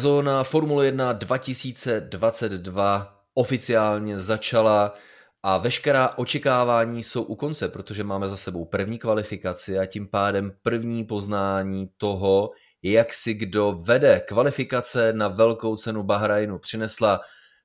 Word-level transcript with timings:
Sezóna 0.00 0.44
Formule 0.44 0.86
1 0.86 1.12
2022 1.12 3.24
oficiálně 3.34 4.20
začala 4.20 4.94
a 5.42 5.58
veškerá 5.58 6.18
očekávání 6.18 7.02
jsou 7.02 7.22
u 7.22 7.36
konce, 7.36 7.68
protože 7.68 8.04
máme 8.04 8.28
za 8.28 8.36
sebou 8.36 8.64
první 8.64 8.98
kvalifikaci 8.98 9.78
a 9.78 9.86
tím 9.86 10.08
pádem 10.08 10.52
první 10.62 11.04
poznání 11.04 11.90
toho, 11.96 12.50
jak 12.82 13.14
si 13.14 13.34
kdo 13.34 13.80
vede. 13.82 14.20
Kvalifikace 14.28 15.12
na 15.12 15.28
velkou 15.28 15.76
cenu 15.76 16.02
Bahrajnu 16.02 16.58
přinesla 16.58 17.20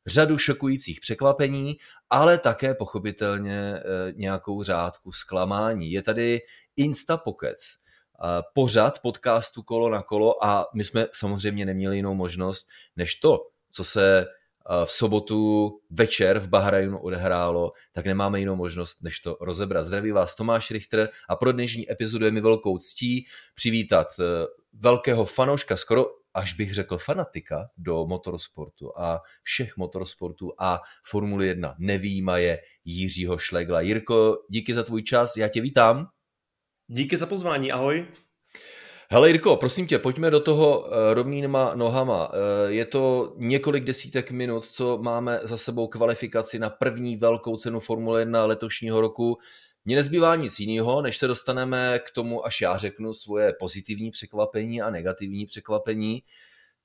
řadu 0.08 0.38
šokujících 0.38 1.00
překvapení, 1.00 1.78
ale 2.10 2.38
také 2.38 2.74
pochopitelně 2.74 3.74
eh, 3.76 3.82
nějakou 4.16 4.64
řádku 4.64 5.12
zklamání. 5.12 5.92
Je 5.92 6.02
tady 6.02 6.40
Instapokec, 6.76 7.58
pořad 8.54 9.00
podcastu 9.00 9.64
Kolo 9.64 9.90
na 9.90 10.02
kolo 10.02 10.46
a 10.46 10.66
my 10.74 10.84
jsme 10.84 11.08
samozřejmě 11.14 11.66
neměli 11.66 11.96
jinou 11.96 12.14
možnost, 12.14 12.68
než 12.96 13.16
to, 13.16 13.40
co 13.72 13.84
se 13.84 14.26
v 14.86 14.92
sobotu 14.92 15.72
večer 15.90 16.40
v 16.40 16.48
Bahrajnu 16.48 17.00
odehrálo, 17.00 17.72
tak 17.92 18.06
nemáme 18.06 18.40
jinou 18.40 18.56
možnost, 18.56 19.04
než 19.04 19.20
to 19.20 19.38
rozebrat. 19.42 19.86
Zdraví 19.86 20.12
vás 20.12 20.36
Tomáš 20.36 20.72
Richter 20.72 21.10
a 21.30 21.36
pro 21.36 21.52
dnešní 21.52 21.92
epizodu 21.92 22.26
je 22.26 22.32
mi 22.32 22.42
velkou 22.42 22.78
ctí 22.78 23.26
přivítat 23.56 24.08
e, 24.20 24.24
velkého 24.74 25.26
fanouška, 25.26 25.78
skoro 25.78 26.06
až 26.34 26.54
bych 26.54 26.74
řekl 26.74 26.98
fanatika 26.98 27.70
do 27.78 28.06
motorsportu 28.06 29.00
a 29.00 29.22
všech 29.44 29.78
motorsportů 29.78 30.54
a 30.58 30.80
Formule 31.06 31.46
1 31.46 31.76
nevýjímaje 31.80 32.60
Jiřího 32.86 33.38
Šlegla. 33.38 33.82
Jirko, 33.82 34.38
díky 34.50 34.74
za 34.74 34.84
tvůj 34.84 35.04
čas, 35.04 35.38
já 35.38 35.48
tě 35.48 35.62
vítám. 35.62 36.08
Díky 36.94 37.18
za 37.18 37.26
pozvání, 37.26 37.72
ahoj. 37.72 38.06
Hele 39.12 39.30
Jirko, 39.30 39.58
prosím 39.58 39.88
tě, 39.88 40.00
pojďme 40.00 40.30
do 40.30 40.40
toho 40.40 40.88
eh, 40.88 41.14
rovnýma 41.14 41.76
nohama. 41.76 42.32
Eh, 42.34 42.72
je 42.72 42.86
to 42.86 43.34
několik 43.38 43.84
desítek 43.84 44.32
minut, 44.32 44.66
co 44.66 44.98
máme 44.98 45.40
za 45.44 45.58
sebou 45.58 45.88
kvalifikaci 45.88 46.60
na 46.60 46.70
první 46.70 47.18
velkou 47.18 47.58
cenu 47.58 47.80
Formule 47.80 48.22
1 48.22 48.46
letošního 48.46 49.02
roku. 49.02 49.38
Mně 49.86 49.96
nezbývá 49.96 50.36
nic 50.36 50.60
jiného, 50.60 51.02
než 51.02 51.18
se 51.18 51.28
dostaneme 51.28 52.00
k 52.00 52.12
tomu, 52.12 52.46
až 52.46 52.62
já 52.62 52.78
řeknu 52.78 53.14
svoje 53.14 53.54
pozitivní 53.60 54.12
překvapení 54.12 54.82
a 54.82 54.90
negativní 54.90 55.46
překvapení. 55.46 56.24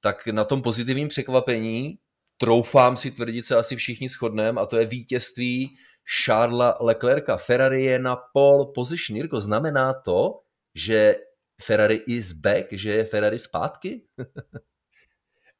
Tak 0.00 0.26
na 0.26 0.44
tom 0.44 0.62
pozitivním 0.62 1.08
překvapení 1.08 1.98
troufám 2.36 2.96
si 2.96 3.10
tvrdit 3.10 3.42
se 3.42 3.56
asi 3.56 3.76
všichni 3.76 4.08
shodneme 4.08 4.60
a 4.60 4.66
to 4.66 4.78
je 4.78 4.86
vítězství 4.86 5.76
Charlesa 6.06 6.78
Leclerca. 6.80 7.36
Ferrari 7.36 7.84
je 7.84 7.98
na 7.98 8.16
pole 8.16 8.72
position. 8.74 9.16
Jirko, 9.18 9.40
znamená 9.40 9.92
to, 10.06 10.40
že 10.74 11.16
Ferrari 11.58 12.02
is 12.06 12.32
back, 12.32 12.72
že 12.72 12.90
je 12.90 13.04
Ferrari 13.04 13.38
zpátky? 13.38 14.02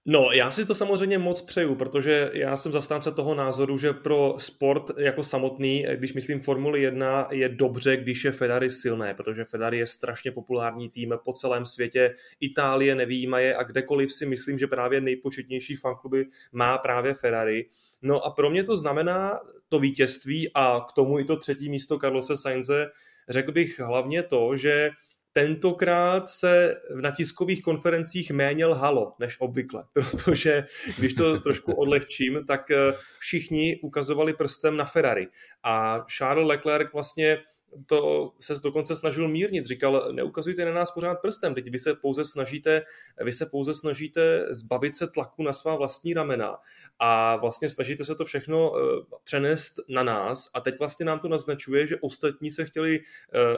No, 0.08 0.32
já 0.32 0.50
si 0.50 0.66
to 0.66 0.74
samozřejmě 0.74 1.18
moc 1.18 1.42
přeju, 1.42 1.74
protože 1.74 2.30
já 2.34 2.56
jsem 2.56 2.72
zastánce 2.72 3.12
toho 3.12 3.34
názoru, 3.34 3.78
že 3.78 3.92
pro 3.92 4.34
sport 4.38 4.90
jako 4.98 5.22
samotný, 5.22 5.86
když 5.94 6.12
myslím 6.12 6.40
Formuli 6.40 6.82
1, 6.82 7.28
je 7.30 7.48
dobře, 7.48 7.96
když 7.96 8.24
je 8.24 8.32
Ferrari 8.32 8.70
silné, 8.70 9.14
protože 9.14 9.44
Ferrari 9.44 9.78
je 9.78 9.86
strašně 9.86 10.32
populární 10.32 10.88
tým 10.90 11.14
po 11.24 11.32
celém 11.32 11.64
světě, 11.64 12.14
Itálie 12.40 12.94
nevýjímaje 12.94 13.56
a 13.56 13.62
kdekoliv 13.62 14.12
si 14.12 14.26
myslím, 14.26 14.58
že 14.58 14.66
právě 14.66 15.00
nejpočetnější 15.00 15.76
fankluby 15.76 16.26
má 16.52 16.78
právě 16.78 17.14
Ferrari. 17.14 17.66
No 18.02 18.24
a 18.24 18.30
pro 18.30 18.50
mě 18.50 18.64
to 18.64 18.76
znamená 18.76 19.40
to 19.68 19.78
vítězství 19.78 20.50
a 20.54 20.86
k 20.88 20.92
tomu 20.92 21.18
i 21.18 21.24
to 21.24 21.36
třetí 21.36 21.68
místo 21.68 21.98
Carlose 21.98 22.36
Sainze, 22.36 22.90
řekl 23.28 23.52
bych 23.52 23.80
hlavně 23.80 24.22
to, 24.22 24.56
že 24.56 24.90
tentokrát 25.36 26.28
se 26.28 26.74
na 27.00 27.10
tiskových 27.10 27.62
konferencích 27.62 28.30
méně 28.30 28.66
lhalo 28.66 29.14
než 29.18 29.40
obvykle, 29.40 29.84
protože 29.92 30.64
když 30.98 31.14
to 31.14 31.40
trošku 31.40 31.72
odlehčím, 31.72 32.44
tak 32.46 32.70
eh, 32.70 32.76
všichni 33.18 33.80
ukazovali 33.82 34.32
prstem 34.32 34.76
na 34.76 34.84
Ferrari. 34.84 35.28
A 35.62 36.04
Charles 36.16 36.48
Leclerc 36.48 36.92
vlastně 36.92 37.38
to 37.86 38.32
se 38.40 38.54
dokonce 38.62 38.96
snažil 38.96 39.28
mírnit. 39.28 39.66
Říkal, 39.66 40.12
neukazujte 40.12 40.64
na 40.64 40.72
nás 40.72 40.90
pořád 40.90 41.20
prstem, 41.20 41.54
teď 41.54 41.70
vy 41.70 41.78
se 41.78 41.94
pouze 41.94 42.24
snažíte, 42.24 42.82
vy 43.24 43.32
se 43.32 43.46
pouze 43.46 43.74
snažíte 43.74 44.46
zbavit 44.50 44.94
se 44.94 45.06
tlaku 45.06 45.42
na 45.42 45.52
svá 45.52 45.76
vlastní 45.76 46.14
ramena 46.14 46.56
a 46.98 47.36
vlastně 47.36 47.70
snažíte 47.70 48.04
se 48.04 48.14
to 48.14 48.24
všechno 48.24 48.70
uh, 48.70 48.78
přenést 49.24 49.74
na 49.88 50.02
nás. 50.02 50.50
A 50.54 50.60
teď 50.60 50.78
vlastně 50.78 51.06
nám 51.06 51.18
to 51.18 51.28
naznačuje, 51.28 51.86
že 51.86 51.96
ostatní 52.00 52.50
se 52.50 52.64
chtěli, 52.64 52.98
uh, 52.98 53.04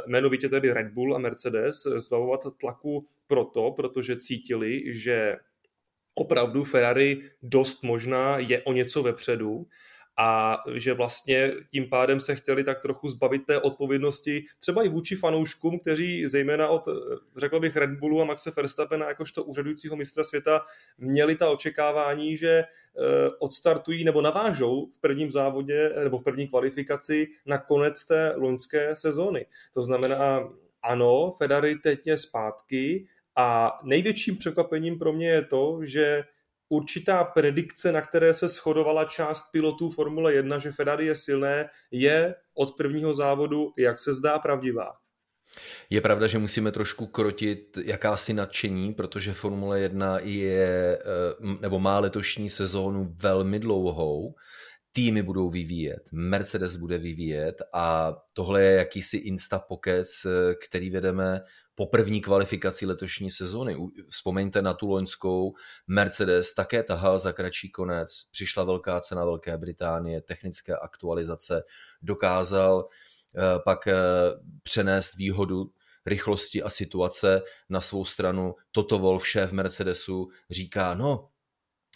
jmenovitě 0.06 0.48
tedy 0.48 0.70
Red 0.70 0.88
Bull 0.92 1.14
a 1.14 1.18
Mercedes, 1.18 1.82
zbavovat 1.82 2.40
tlaku 2.60 3.06
proto, 3.26 3.70
protože 3.70 4.16
cítili, 4.16 4.82
že 4.86 5.36
opravdu 6.14 6.64
Ferrari 6.64 7.22
dost 7.42 7.82
možná 7.82 8.38
je 8.38 8.62
o 8.62 8.72
něco 8.72 9.02
vepředu 9.02 9.66
a 10.20 10.58
že 10.74 10.94
vlastně 10.94 11.52
tím 11.70 11.88
pádem 11.88 12.20
se 12.20 12.34
chtěli 12.34 12.64
tak 12.64 12.80
trochu 12.80 13.08
zbavit 13.08 13.46
té 13.46 13.60
odpovědnosti 13.60 14.44
třeba 14.60 14.82
i 14.82 14.88
vůči 14.88 15.16
fanouškům, 15.16 15.78
kteří 15.78 16.26
zejména 16.26 16.68
od, 16.68 16.88
řekl 17.36 17.60
bych, 17.60 17.76
Red 17.76 17.90
Bullu 17.90 18.22
a 18.22 18.24
Maxe 18.24 18.52
Verstappena 18.56 19.08
jakožto 19.08 19.44
úřadujícího 19.44 19.96
mistra 19.96 20.24
světa 20.24 20.60
měli 20.98 21.36
ta 21.36 21.50
očekávání, 21.50 22.36
že 22.36 22.48
eh, 22.48 22.64
odstartují 23.38 24.04
nebo 24.04 24.22
navážou 24.22 24.90
v 24.96 25.00
prvním 25.00 25.30
závodě 25.30 25.92
nebo 26.04 26.18
v 26.18 26.24
první 26.24 26.48
kvalifikaci 26.48 27.26
na 27.46 27.58
konec 27.58 28.04
té 28.04 28.32
loňské 28.36 28.96
sezóny. 28.96 29.46
To 29.74 29.82
znamená, 29.82 30.48
ano, 30.82 31.32
Ferrari 31.38 31.74
teď 31.74 32.06
je 32.06 32.18
zpátky 32.18 33.06
a 33.36 33.78
největším 33.84 34.36
překvapením 34.36 34.98
pro 34.98 35.12
mě 35.12 35.28
je 35.28 35.44
to, 35.44 35.80
že 35.82 36.24
určitá 36.68 37.24
predikce, 37.24 37.92
na 37.92 38.00
které 38.00 38.34
se 38.34 38.48
shodovala 38.48 39.04
část 39.04 39.50
pilotů 39.52 39.90
Formule 39.90 40.34
1, 40.34 40.58
že 40.58 40.72
Ferrari 40.72 41.06
je 41.06 41.14
silné, 41.14 41.68
je 41.90 42.34
od 42.54 42.76
prvního 42.76 43.14
závodu, 43.14 43.72
jak 43.78 43.98
se 43.98 44.14
zdá, 44.14 44.38
pravdivá. 44.38 44.92
Je 45.90 46.00
pravda, 46.00 46.26
že 46.26 46.38
musíme 46.38 46.72
trošku 46.72 47.06
krotit 47.06 47.78
jakási 47.84 48.32
nadšení, 48.32 48.94
protože 48.94 49.34
Formule 49.34 49.80
1 49.80 50.18
je, 50.18 50.98
eh, 50.98 51.58
nebo 51.60 51.78
má 51.78 51.98
letošní 51.98 52.50
sezónu 52.50 53.14
velmi 53.16 53.58
dlouhou. 53.58 54.34
Týmy 54.92 55.22
budou 55.22 55.50
vyvíjet, 55.50 56.02
Mercedes 56.12 56.76
bude 56.76 56.98
vyvíjet 56.98 57.62
a 57.72 58.16
tohle 58.32 58.62
je 58.62 58.74
jakýsi 58.74 59.16
instapokec, 59.16 60.08
eh, 60.24 60.54
který 60.68 60.90
vedeme 60.90 61.40
po 61.78 61.86
první 61.86 62.20
kvalifikaci 62.20 62.86
letošní 62.86 63.30
sezóny. 63.30 63.76
Vzpomeňte 64.08 64.62
na 64.62 64.74
tu 64.74 64.86
loňskou, 64.86 65.54
Mercedes 65.86 66.54
také 66.54 66.82
tahal 66.82 67.18
za 67.18 67.32
kratší 67.32 67.70
konec, 67.70 68.24
přišla 68.30 68.64
velká 68.64 69.00
cena 69.00 69.24
Velké 69.24 69.58
Británie, 69.58 70.20
technické 70.20 70.76
aktualizace, 70.76 71.62
dokázal 72.02 72.88
eh, 73.36 73.40
pak 73.64 73.86
eh, 73.86 73.94
přenést 74.62 75.16
výhodu 75.16 75.70
rychlosti 76.06 76.62
a 76.62 76.68
situace 76.68 77.42
na 77.68 77.80
svou 77.80 78.04
stranu. 78.04 78.54
Toto 78.72 78.98
Wolf, 78.98 79.28
šéf 79.28 79.52
Mercedesu, 79.52 80.28
říká, 80.50 80.94
no, 80.94 81.28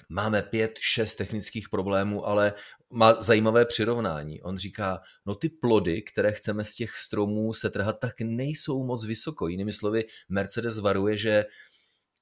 máme 0.08 0.42
pět, 0.42 0.78
šest 0.80 1.14
technických 1.14 1.68
problémů, 1.68 2.26
ale 2.26 2.52
má 2.90 3.20
zajímavé 3.20 3.64
přirovnání. 3.64 4.42
On 4.42 4.58
říká, 4.58 5.00
no 5.26 5.34
ty 5.34 5.48
plody, 5.48 6.02
které 6.02 6.32
chceme 6.32 6.64
z 6.64 6.74
těch 6.74 6.96
stromů 6.96 7.52
setrhat, 7.52 7.98
tak 7.98 8.14
nejsou 8.20 8.84
moc 8.84 9.06
vysoko. 9.06 9.48
Jinými 9.48 9.72
slovy, 9.72 10.04
Mercedes 10.28 10.78
varuje, 10.78 11.16
že 11.16 11.44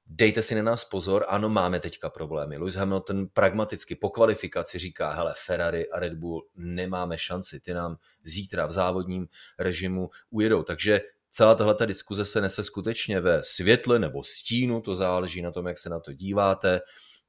dejte 0.06 0.42
si 0.42 0.54
na 0.54 0.62
nás 0.62 0.84
pozor, 0.84 1.24
ano, 1.28 1.48
máme 1.48 1.80
teďka 1.80 2.10
problémy. 2.10 2.58
Lewis 2.58 2.74
Hamilton 2.74 3.26
pragmaticky 3.32 3.94
po 3.94 4.10
kvalifikaci 4.10 4.78
říká, 4.78 5.12
hele, 5.12 5.34
Ferrari 5.46 5.90
a 5.90 6.00
Red 6.00 6.14
Bull 6.14 6.46
nemáme 6.56 7.18
šanci, 7.18 7.60
ty 7.60 7.74
nám 7.74 7.96
zítra 8.24 8.66
v 8.66 8.72
závodním 8.72 9.26
režimu 9.58 10.10
ujedou. 10.30 10.62
Takže 10.62 11.00
celá 11.30 11.54
tahle 11.54 11.76
diskuze 11.86 12.24
se 12.24 12.40
nese 12.40 12.64
skutečně 12.64 13.20
ve 13.20 13.42
světle 13.42 13.98
nebo 13.98 14.22
stínu, 14.22 14.80
to 14.80 14.94
záleží 14.94 15.42
na 15.42 15.50
tom, 15.52 15.66
jak 15.66 15.78
se 15.78 15.88
na 15.88 16.00
to 16.00 16.12
díváte 16.12 16.80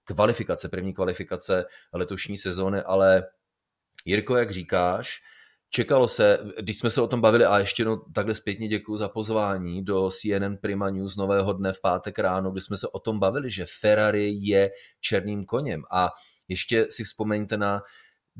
kvalifikace, 0.04 0.70
první 0.70 0.94
kvalifikace 0.94 1.66
letošní 1.94 2.38
sezóny, 2.38 2.82
ale 2.82 3.24
Jirko, 4.06 4.36
jak 4.36 4.52
říkáš, 4.52 5.22
čekalo 5.70 6.08
se, 6.08 6.40
když 6.62 6.80
jsme 6.80 6.90
se 6.90 7.02
o 7.02 7.08
tom 7.08 7.22
bavili, 7.22 7.46
a 7.46 7.60
ještě 7.60 7.86
no, 7.86 7.98
takhle 8.16 8.36
zpětně 8.36 8.68
děkuji 8.68 8.98
za 8.98 9.10
pozvání 9.10 9.84
do 9.84 10.10
CNN 10.12 10.58
Prima 10.62 10.90
News 10.90 11.18
nového 11.18 11.54
dne 11.54 11.74
v 11.74 11.82
pátek 11.82 12.20
ráno, 12.20 12.52
kdy 12.52 12.62
jsme 12.62 12.78
se 12.78 12.88
o 12.88 13.00
tom 13.00 13.20
bavili, 13.20 13.52
že 13.52 13.66
Ferrari 13.80 14.32
je 14.36 14.70
černým 15.00 15.44
koněm. 15.44 15.84
A 15.92 16.10
ještě 16.48 16.88
si 16.90 17.04
vzpomeňte 17.04 17.58
na 17.58 17.82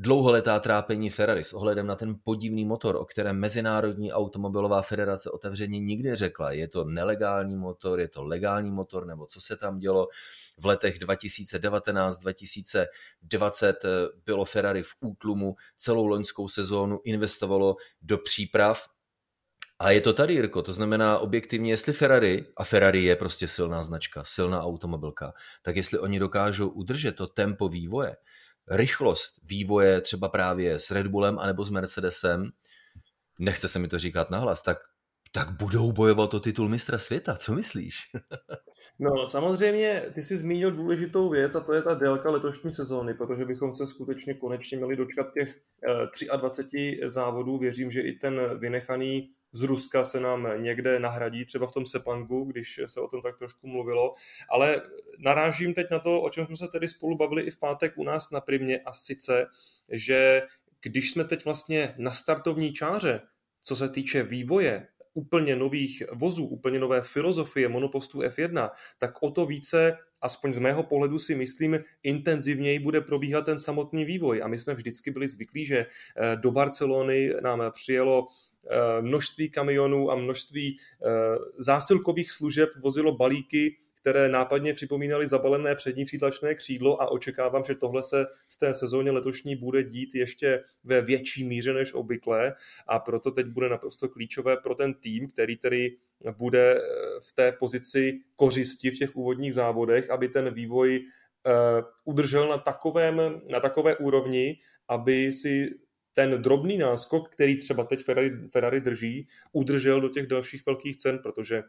dlouholetá 0.02 0.60
trápení 0.60 1.10
Ferrari 1.10 1.44
s 1.44 1.52
ohledem 1.52 1.86
na 1.86 1.96
ten 1.96 2.16
podivný 2.24 2.64
motor, 2.64 2.96
o 2.96 3.04
kterém 3.04 3.38
Mezinárodní 3.38 4.12
automobilová 4.12 4.82
federace 4.82 5.30
otevřeně 5.30 5.80
nikdy 5.80 6.14
řekla. 6.14 6.52
Je 6.52 6.68
to 6.68 6.84
nelegální 6.84 7.56
motor, 7.56 8.00
je 8.00 8.08
to 8.08 8.24
legální 8.24 8.70
motor, 8.70 9.06
nebo 9.06 9.26
co 9.26 9.40
se 9.40 9.56
tam 9.56 9.78
dělo. 9.78 10.08
V 10.58 10.66
letech 10.66 10.98
2019-2020 10.98 12.86
eh, 13.84 14.08
bylo 14.26 14.44
Ferrari 14.44 14.82
v 14.82 14.94
útlumu, 15.02 15.54
celou 15.76 16.06
loňskou 16.06 16.48
sezónu 16.48 17.00
investovalo 17.04 17.76
do 18.02 18.18
příprav 18.18 18.86
A 19.78 19.90
je 19.90 20.00
to 20.00 20.12
tady, 20.12 20.34
Jirko, 20.34 20.62
to 20.62 20.72
znamená 20.72 21.18
objektivně, 21.18 21.72
jestli 21.72 21.92
Ferrari, 21.92 22.46
a 22.56 22.64
Ferrari 22.64 23.04
je 23.04 23.16
prostě 23.16 23.48
silná 23.48 23.82
značka, 23.82 24.24
silná 24.24 24.62
automobilka, 24.62 25.32
tak 25.62 25.76
jestli 25.76 25.98
oni 25.98 26.18
dokážou 26.18 26.68
udržet 26.68 27.12
to 27.12 27.26
tempo 27.26 27.68
vývoje, 27.68 28.16
rychlost 28.70 29.32
vývoje 29.42 30.00
třeba 30.00 30.28
právě 30.28 30.78
s 30.78 30.90
Red 30.90 31.06
Bullem 31.06 31.38
anebo 31.38 31.64
s 31.64 31.70
Mercedesem, 31.70 32.50
nechce 33.40 33.68
se 33.68 33.78
mi 33.78 33.88
to 33.88 33.98
říkat 33.98 34.30
nahlas, 34.30 34.62
tak, 34.62 34.78
tak 35.32 35.50
budou 35.50 35.92
bojovat 35.92 36.34
o 36.34 36.40
titul 36.40 36.68
mistra 36.68 36.98
světa. 36.98 37.36
Co 37.36 37.52
myslíš? 37.52 37.96
No 38.98 39.28
samozřejmě, 39.28 40.02
ty 40.14 40.22
jsi 40.22 40.36
zmínil 40.36 40.70
důležitou 40.70 41.30
věc 41.30 41.54
a 41.54 41.60
to 41.60 41.74
je 41.74 41.82
ta 41.82 41.94
délka 41.94 42.30
letošní 42.30 42.72
sezóny, 42.72 43.14
protože 43.14 43.44
bychom 43.44 43.74
se 43.74 43.86
skutečně 43.86 44.34
konečně 44.34 44.76
měli 44.76 44.96
dočkat 44.96 45.26
těch 45.34 45.60
23 46.40 47.00
eh, 47.02 47.10
závodů. 47.10 47.58
Věřím, 47.58 47.90
že 47.90 48.00
i 48.00 48.12
ten 48.12 48.58
vynechaný 48.58 49.30
z 49.52 49.62
Ruska 49.62 50.04
se 50.04 50.20
nám 50.20 50.48
někde 50.62 50.98
nahradí, 50.98 51.44
třeba 51.44 51.66
v 51.66 51.72
tom 51.72 51.86
Sepangu, 51.86 52.44
když 52.44 52.80
se 52.86 53.00
o 53.00 53.08
tom 53.08 53.22
tak 53.22 53.38
trošku 53.38 53.66
mluvilo. 53.66 54.14
Ale 54.50 54.82
narážím 55.18 55.74
teď 55.74 55.86
na 55.90 55.98
to, 55.98 56.22
o 56.22 56.30
čem 56.30 56.46
jsme 56.46 56.56
se 56.56 56.68
tedy 56.68 56.88
spolu 56.88 57.16
bavili 57.16 57.42
i 57.42 57.50
v 57.50 57.58
pátek 57.58 57.92
u 57.96 58.04
nás 58.04 58.30
na 58.30 58.40
Primě, 58.40 58.80
a 58.80 58.92
sice, 58.92 59.46
že 59.88 60.42
když 60.82 61.10
jsme 61.10 61.24
teď 61.24 61.44
vlastně 61.44 61.94
na 61.98 62.10
startovní 62.10 62.72
čáře, 62.72 63.20
co 63.62 63.76
se 63.76 63.88
týče 63.88 64.22
vývoje 64.22 64.88
úplně 65.14 65.56
nových 65.56 66.02
vozů, 66.12 66.46
úplně 66.46 66.78
nové 66.78 67.02
filozofie 67.02 67.68
monopostů 67.68 68.20
F1, 68.20 68.70
tak 68.98 69.22
o 69.22 69.30
to 69.30 69.46
více, 69.46 69.98
aspoň 70.20 70.52
z 70.52 70.58
mého 70.58 70.82
pohledu 70.82 71.18
si 71.18 71.34
myslím, 71.34 71.78
intenzivněji 72.02 72.78
bude 72.78 73.00
probíhat 73.00 73.44
ten 73.44 73.58
samotný 73.58 74.04
vývoj. 74.04 74.42
A 74.42 74.48
my 74.48 74.58
jsme 74.58 74.74
vždycky 74.74 75.10
byli 75.10 75.28
zvyklí, 75.28 75.66
že 75.66 75.78
eh, 76.16 76.36
do 76.36 76.50
Barcelony 76.50 77.32
nám 77.42 77.62
přijelo 77.72 78.26
množství 79.00 79.50
kamionů 79.50 80.10
a 80.10 80.14
množství 80.14 80.78
eh, 80.78 81.08
zásilkových 81.56 82.30
služeb 82.30 82.70
vozilo 82.82 83.16
balíky 83.16 83.76
které 84.02 84.28
nápadně 84.28 84.74
připomínaly 84.74 85.28
zabalené 85.28 85.74
přední 85.74 86.04
přítlačné 86.04 86.54
křídlo 86.54 87.02
a 87.02 87.10
očekávám, 87.10 87.64
že 87.64 87.74
tohle 87.74 88.02
se 88.02 88.26
v 88.48 88.56
té 88.56 88.74
sezóně 88.74 89.10
letošní 89.10 89.56
bude 89.56 89.84
dít 89.84 90.14
ještě 90.14 90.64
ve 90.84 91.02
větší 91.02 91.44
míře 91.44 91.72
než 91.72 91.94
obvykle 91.94 92.54
a 92.86 92.98
proto 92.98 93.30
teď 93.30 93.46
bude 93.46 93.68
naprosto 93.68 94.08
klíčové 94.08 94.56
pro 94.56 94.74
ten 94.74 94.94
tým, 94.94 95.30
který 95.30 95.56
tedy 95.56 95.96
bude 96.38 96.74
eh, 96.74 96.80
v 97.20 97.32
té 97.32 97.52
pozici 97.52 98.20
kořisti 98.36 98.90
v 98.90 98.98
těch 98.98 99.16
úvodních 99.16 99.54
závodech, 99.54 100.10
aby 100.10 100.28
ten 100.28 100.54
vývoj 100.54 101.00
eh, 101.46 101.52
udržel 102.04 102.48
na, 102.48 102.58
takovém, 102.58 103.40
na 103.50 103.60
takové 103.60 103.96
úrovni, 103.96 104.58
aby 104.88 105.32
si 105.32 105.70
ten 106.14 106.42
drobný 106.42 106.78
náskok, 106.78 107.28
který 107.28 107.56
třeba 107.56 107.84
teď 107.84 108.04
Ferrari, 108.04 108.30
Ferrari 108.52 108.80
drží, 108.80 109.28
udržel 109.52 110.00
do 110.00 110.08
těch 110.08 110.26
dalších 110.26 110.66
velkých 110.66 110.96
cen, 110.96 111.18
protože 111.18 111.62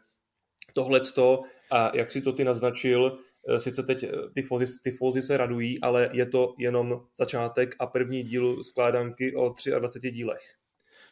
tohleto, 0.74 1.42
a 1.70 1.96
jak 1.96 2.12
si 2.12 2.22
to 2.22 2.32
ty 2.32 2.44
naznačil, 2.44 3.18
eh, 3.48 3.60
sice 3.60 3.82
teď 3.82 4.02
eh, 4.02 4.08
ty 4.34 4.42
fózy, 4.42 4.66
ty 4.84 4.90
fózy 4.90 5.22
se 5.22 5.36
radují, 5.36 5.80
ale 5.80 6.10
je 6.12 6.26
to 6.26 6.54
jenom 6.58 7.00
začátek 7.18 7.74
a 7.78 7.86
první 7.86 8.22
díl 8.22 8.62
skládanky 8.62 9.36
o 9.36 9.54
23 9.78 10.10
dílech. 10.10 10.42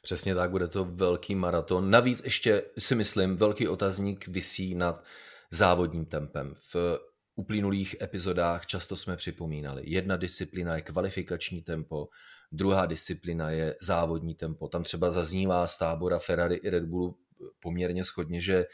Přesně 0.02 0.35
tak, 0.35 0.50
bude 0.50 0.69
to 0.69 0.85
velký 0.85 1.35
maraton. 1.35 1.90
Navíc 1.90 2.23
ještě 2.25 2.62
si 2.78 2.94
myslím, 2.94 3.37
velký 3.37 3.69
otazník 3.69 4.28
visí 4.28 4.75
nad 4.75 5.05
závodním 5.50 6.05
tempem. 6.06 6.55
V 6.73 6.99
uplynulých 7.35 7.96
epizodách 8.02 8.67
často 8.67 8.96
jsme 8.96 9.17
připomínali, 9.17 9.82
jedna 9.87 10.17
disciplína 10.17 10.76
je 10.76 10.82
kvalifikační 10.82 11.62
tempo, 11.62 12.08
druhá 12.52 12.87
disciplína 12.87 13.50
je 13.50 13.76
závodní 13.81 14.34
tempo. 14.34 14.69
Tam 14.69 14.82
třeba 14.82 15.10
zaznívá 15.10 15.66
z 15.66 15.78
tábora 15.78 16.19
Ferrari 16.19 16.54
i 16.54 16.70
Red 16.70 16.84
Bullu 16.84 17.19
poměrně 17.60 18.04
schodně, 18.04 18.40
že 18.40 18.64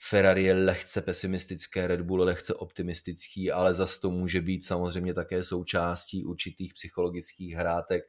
Ferrari 0.00 0.44
je 0.44 0.54
lehce 0.54 1.02
pesimistické, 1.02 1.86
Red 1.86 2.00
Bull 2.00 2.20
lehce 2.20 2.54
optimistický, 2.54 3.52
ale 3.52 3.74
zas 3.74 3.98
to 3.98 4.10
může 4.10 4.40
být 4.40 4.64
samozřejmě 4.64 5.14
také 5.14 5.42
součástí 5.42 6.24
určitých 6.24 6.74
psychologických 6.74 7.54
hrátek. 7.54 8.04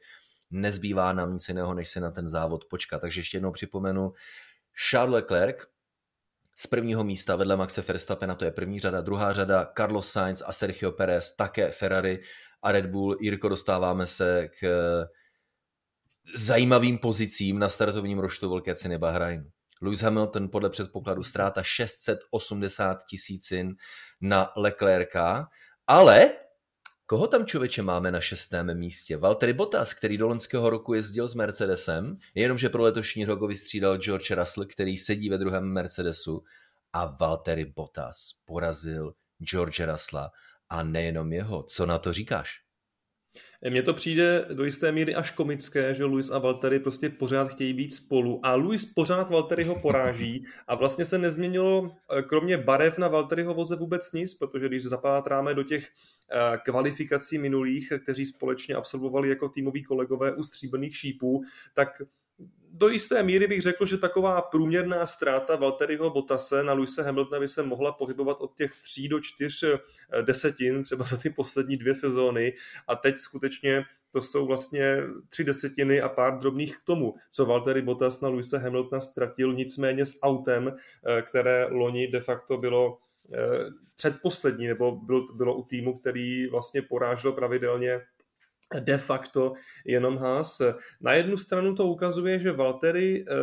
Nezbývá 0.50 1.12
nám 1.12 1.32
nic 1.32 1.48
jiného, 1.48 1.74
než 1.74 1.88
se 1.88 2.00
na 2.00 2.10
ten 2.10 2.28
závod 2.28 2.64
počkat. 2.64 2.98
Takže 3.00 3.20
ještě 3.20 3.36
jednou 3.36 3.52
připomenu, 3.52 4.12
Charles 4.90 5.14
Leclerc 5.14 5.56
z 6.56 6.66
prvního 6.66 7.04
místa 7.04 7.36
vedle 7.36 7.56
Maxe 7.56 7.82
Verstappena, 7.82 8.34
to 8.34 8.44
je 8.44 8.50
první 8.50 8.80
řada, 8.80 9.00
druhá 9.00 9.32
řada 9.32 9.72
Carlos 9.76 10.12
Sainz 10.12 10.42
a 10.46 10.52
Sergio 10.52 10.92
Perez, 10.92 11.36
také 11.36 11.70
Ferrari 11.70 12.22
a 12.62 12.72
Red 12.72 12.86
Bull. 12.86 13.16
Jirko, 13.20 13.48
dostáváme 13.48 14.06
se 14.06 14.48
k 14.60 14.66
zajímavým 16.36 16.98
pozicím 16.98 17.58
na 17.58 17.68
startovním 17.68 18.18
roštu 18.18 18.50
velké 18.50 18.74
ceny 18.74 18.98
Bahrajnu. 18.98 19.50
Lewis 19.82 20.00
Hamilton 20.00 20.48
podle 20.48 20.70
předpokladu 20.70 21.22
ztráta 21.22 21.62
680 21.62 22.98
tisícin 23.10 23.76
na 24.20 24.52
Leclerca, 24.56 25.48
ale 25.86 26.32
koho 27.06 27.26
tam 27.26 27.46
člověče 27.46 27.82
máme 27.82 28.10
na 28.10 28.20
šestém 28.20 28.78
místě? 28.78 29.16
Valtteri 29.16 29.52
Bottas, 29.52 29.94
který 29.94 30.18
do 30.18 30.28
loňského 30.28 30.70
roku 30.70 30.94
jezdil 30.94 31.28
s 31.28 31.34
Mercedesem, 31.34 32.14
jenomže 32.34 32.68
pro 32.68 32.82
letošní 32.82 33.24
rok 33.24 33.48
vystřídal 33.48 33.96
George 33.96 34.30
Russell, 34.30 34.66
který 34.66 34.96
sedí 34.96 35.28
ve 35.28 35.38
druhém 35.38 35.64
Mercedesu 35.64 36.44
a 36.92 37.16
Valtteri 37.20 37.64
Bottas 37.64 38.30
porazil 38.44 39.14
George 39.50 39.80
Russella 39.86 40.30
a 40.70 40.82
nejenom 40.82 41.32
jeho. 41.32 41.62
Co 41.62 41.86
na 41.86 41.98
to 41.98 42.12
říkáš? 42.12 42.50
Mně 43.70 43.82
to 43.82 43.94
přijde 43.94 44.46
do 44.54 44.64
jisté 44.64 44.92
míry 44.92 45.14
až 45.14 45.30
komické, 45.30 45.94
že 45.94 46.04
Luis 46.04 46.30
a 46.30 46.38
Valtteri 46.38 46.80
prostě 46.80 47.08
pořád 47.08 47.48
chtějí 47.48 47.74
být 47.74 47.94
spolu 47.94 48.46
a 48.46 48.54
Luis 48.54 48.84
pořád 48.84 49.30
Valtteriho 49.30 49.74
poráží 49.80 50.44
a 50.68 50.74
vlastně 50.74 51.04
se 51.04 51.18
nezměnilo 51.18 51.90
eh, 51.90 52.22
kromě 52.22 52.58
barev 52.58 52.98
na 52.98 53.08
Valtteriho 53.08 53.54
voze 53.54 53.76
vůbec 53.76 54.12
nic, 54.12 54.34
protože 54.34 54.68
když 54.68 54.82
zapátráme 54.82 55.54
do 55.54 55.62
těch 55.62 55.88
eh, 55.88 56.58
kvalifikací 56.64 57.38
minulých, 57.38 57.92
kteří 58.02 58.26
společně 58.26 58.74
absolvovali 58.74 59.28
jako 59.28 59.48
týmoví 59.48 59.82
kolegové 59.82 60.34
u 60.34 60.42
stříbrných 60.42 60.96
šípů, 60.96 61.42
tak 61.74 61.88
do 62.80 62.88
jisté 62.88 63.22
míry 63.22 63.46
bych 63.46 63.62
řekl, 63.62 63.86
že 63.86 63.98
taková 63.98 64.42
průměrná 64.42 65.06
ztráta 65.06 65.56
Valtteriho 65.56 66.10
Bottase 66.10 66.62
na 66.62 66.72
Luise 66.72 67.02
Hamiltona 67.02 67.40
by 67.40 67.48
se 67.48 67.62
mohla 67.62 67.92
pohybovat 67.92 68.40
od 68.40 68.56
těch 68.56 68.76
3 68.76 69.08
do 69.08 69.20
4 69.20 69.66
eh, 69.74 70.22
desetin, 70.22 70.82
třeba 70.84 71.04
za 71.04 71.16
ty 71.16 71.30
poslední 71.30 71.76
dvě 71.76 71.94
sezóny. 71.94 72.52
A 72.88 72.96
teď 72.96 73.18
skutečně 73.18 73.84
to 74.10 74.22
jsou 74.22 74.46
vlastně 74.46 74.96
tři 75.28 75.44
desetiny 75.44 76.00
a 76.00 76.08
pár 76.08 76.38
drobných 76.38 76.76
k 76.76 76.84
tomu, 76.84 77.14
co 77.30 77.46
Valtteri 77.46 77.82
Bottas 77.82 78.20
na 78.20 78.28
Luise 78.28 78.58
Hamiltona 78.58 79.00
ztratil, 79.00 79.52
nicméně 79.52 80.06
s 80.06 80.18
autem, 80.22 80.72
eh, 80.72 81.22
které 81.22 81.66
loni 81.70 82.08
de 82.08 82.20
facto 82.20 82.56
bylo 82.56 82.98
eh, 83.34 83.70
předposlední, 83.96 84.66
nebo 84.66 84.92
bylo, 84.92 85.26
bylo 85.34 85.54
u 85.56 85.64
týmu, 85.64 85.98
který 85.98 86.46
vlastně 86.46 86.82
porážel 86.82 87.32
pravidelně 87.32 88.00
de 88.78 88.98
facto 88.98 89.52
jenom 89.84 90.16
Haas. 90.16 90.62
Na 91.00 91.12
jednu 91.12 91.36
stranu 91.36 91.74
to 91.74 91.86
ukazuje, 91.86 92.38
že 92.38 92.52
Valtteri 92.52 93.24
eh, 93.24 93.34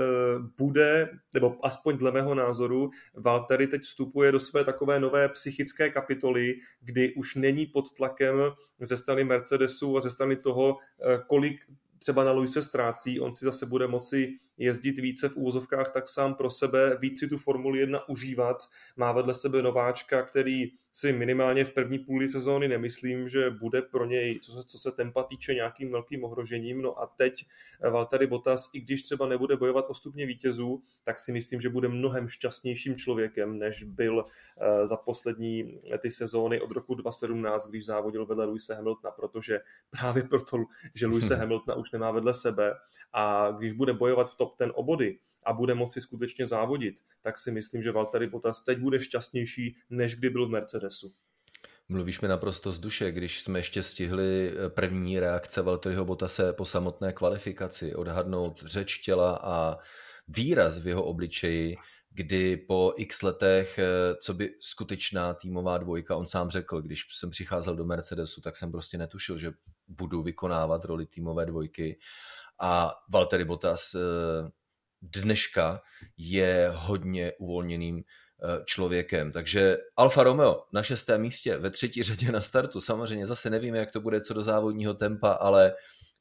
bude, 0.58 1.10
nebo 1.34 1.66
aspoň 1.66 1.98
dle 1.98 2.12
mého 2.12 2.36
názoru, 2.36 2.90
Valtteri 3.16 3.68
teď 3.68 3.82
vstupuje 3.82 4.32
do 4.32 4.40
své 4.40 4.64
takové 4.64 5.00
nové 5.00 5.30
psychické 5.30 5.90
kapitoly, 5.90 6.56
kdy 6.82 7.14
už 7.14 7.36
není 7.36 7.66
pod 7.66 7.86
tlakem 7.98 8.36
ze 8.80 8.98
strany 8.98 9.24
Mercedesu 9.24 9.98
a 9.98 10.02
ze 10.02 10.12
strany 10.12 10.36
toho, 10.36 10.78
eh, 11.02 11.20
kolik 11.28 11.66
třeba 12.00 12.24
na 12.24 12.32
Luise 12.32 12.64
ztrácí, 12.64 13.20
on 13.20 13.34
si 13.34 13.46
zase 13.46 13.66
bude 13.66 13.88
moci 13.88 14.36
jezdit 14.58 15.00
více 15.00 15.30
v 15.30 15.38
úvozovkách 15.38 15.92
tak 15.92 16.10
sám 16.10 16.36
pro 16.36 16.50
sebe, 16.50 16.98
víc 17.02 17.20
si 17.20 17.28
tu 17.28 17.38
Formuli 17.38 17.80
1 17.80 18.10
užívat, 18.10 18.58
má 18.96 19.12
vedle 19.12 19.34
sebe 19.34 19.62
nováčka, 19.62 20.24
který 20.24 20.72
si 21.00 21.14
minimálně 21.14 21.66
v 21.66 21.74
první 21.74 22.00
půli 22.00 22.30
sezóny 22.30 22.68
nemyslím, 22.68 23.30
že 23.30 23.50
bude 23.50 23.82
pro 23.82 24.06
něj, 24.06 24.40
co 24.40 24.52
se, 24.52 24.68
co 24.68 24.78
se 24.78 24.92
tempa 24.92 25.24
týče, 25.24 25.54
nějakým 25.54 25.92
velkým 25.92 26.24
ohrožením. 26.24 26.82
No 26.82 27.02
a 27.02 27.06
teď 27.06 27.46
Valtteri 27.92 28.28
Bottas, 28.28 28.70
i 28.74 28.82
když 28.82 29.04
třeba 29.04 29.28
nebude 29.28 29.58
bojovat 29.58 29.86
o 29.90 29.94
stupně 29.94 30.26
vítězů, 30.26 30.82
tak 31.04 31.20
si 31.20 31.32
myslím, 31.32 31.62
že 31.62 31.70
bude 31.70 31.88
mnohem 31.88 32.28
šťastnějším 32.28 32.96
člověkem, 32.96 33.60
než 33.60 33.84
byl 33.84 34.26
eh, 34.58 34.86
za 34.88 34.98
poslední 34.98 35.82
ty 36.00 36.12
sezóny 36.12 36.62
od 36.62 36.72
roku 36.72 36.96
2017, 36.96 37.70
když 37.70 37.86
závodil 37.86 38.26
vedle 38.26 38.46
Luise 38.46 38.76
Hamiltona, 38.76 39.12
protože 39.12 39.60
právě 39.90 40.24
proto, 40.24 40.58
že 40.94 41.08
Luise 41.08 41.36
Hamiltona 41.42 41.78
už 41.78 41.92
nemá 41.92 42.12
vedle 42.12 42.34
sebe 42.34 42.74
a 43.14 43.52
když 43.52 43.74
bude 43.74 43.94
bojovat 43.94 44.30
v 44.30 44.36
top 44.36 44.47
ten 44.58 44.72
obody 44.76 45.20
a 45.46 45.54
bude 45.54 45.74
moci 45.74 46.02
skutečně 46.02 46.46
závodit, 46.46 46.96
tak 47.22 47.40
si 47.40 47.52
myslím, 47.52 47.84
že 47.84 47.92
Valtteri 47.92 48.28
Bottas 48.28 48.64
teď 48.64 48.80
bude 48.80 49.00
šťastnější, 49.00 49.76
než 49.90 50.16
kdy 50.16 50.30
byl 50.30 50.48
v 50.48 50.50
Mercedesu. 50.50 51.14
Mluvíš 51.90 52.22
mi 52.22 52.28
naprosto 52.28 52.72
z 52.72 52.80
duše, 52.80 53.12
když 53.12 53.42
jsme 53.42 53.60
ještě 53.60 53.84
stihli 53.84 54.52
eh, 54.52 54.70
první 54.70 55.20
reakce 55.20 55.62
Valtteriho 55.62 56.06
Bottase 56.06 56.54
po 56.54 56.66
samotné 56.66 57.14
kvalifikaci, 57.14 57.96
odhadnout 57.96 58.64
řeč 58.66 58.98
těla 58.98 59.40
a 59.44 59.78
výraz 60.28 60.78
v 60.78 60.88
jeho 60.88 61.04
obličeji, 61.04 61.78
kdy 62.12 62.58
po 62.58 62.94
x 62.98 63.22
letech, 63.22 63.80
eh, 63.80 64.16
co 64.22 64.34
by 64.34 64.56
skutečná 64.60 65.34
týmová 65.34 65.78
dvojka, 65.78 66.16
on 66.16 66.26
sám 66.26 66.50
řekl, 66.50 66.82
když 66.82 67.02
jsem 67.12 67.30
přicházel 67.30 67.76
do 67.76 67.86
Mercedesu, 67.86 68.42
tak 68.42 68.56
jsem 68.56 68.72
prostě 68.72 68.98
netušil, 68.98 69.38
že 69.38 69.52
budu 69.88 70.24
vykonávat 70.24 70.86
roli 70.86 71.06
týmové 71.06 71.46
dvojky 71.46 72.00
a 72.60 72.94
Valtteri 73.10 73.46
Bottas 73.46 73.96
eh, 73.96 74.00
dneška 75.02 75.82
je 76.18 76.72
hodně 76.76 77.34
uvolněným 77.40 77.98
eh, 78.04 78.64
člověkem. 78.66 79.32
Takže 79.32 79.78
Alfa 79.98 80.24
Romeo 80.24 80.64
na 80.74 80.84
šestém 80.84 81.22
místě, 81.22 81.58
ve 81.58 81.70
třetí 81.70 82.04
řadě 82.04 82.32
na 82.32 82.42
startu. 82.42 82.82
Samozřejmě 82.82 83.28
zase 83.28 83.50
nevíme, 83.50 83.78
jak 83.78 83.92
to 83.92 84.02
bude 84.02 84.22
co 84.22 84.34
do 84.34 84.44
závodního 84.44 84.94
tempa, 84.94 85.32
ale 85.32 85.74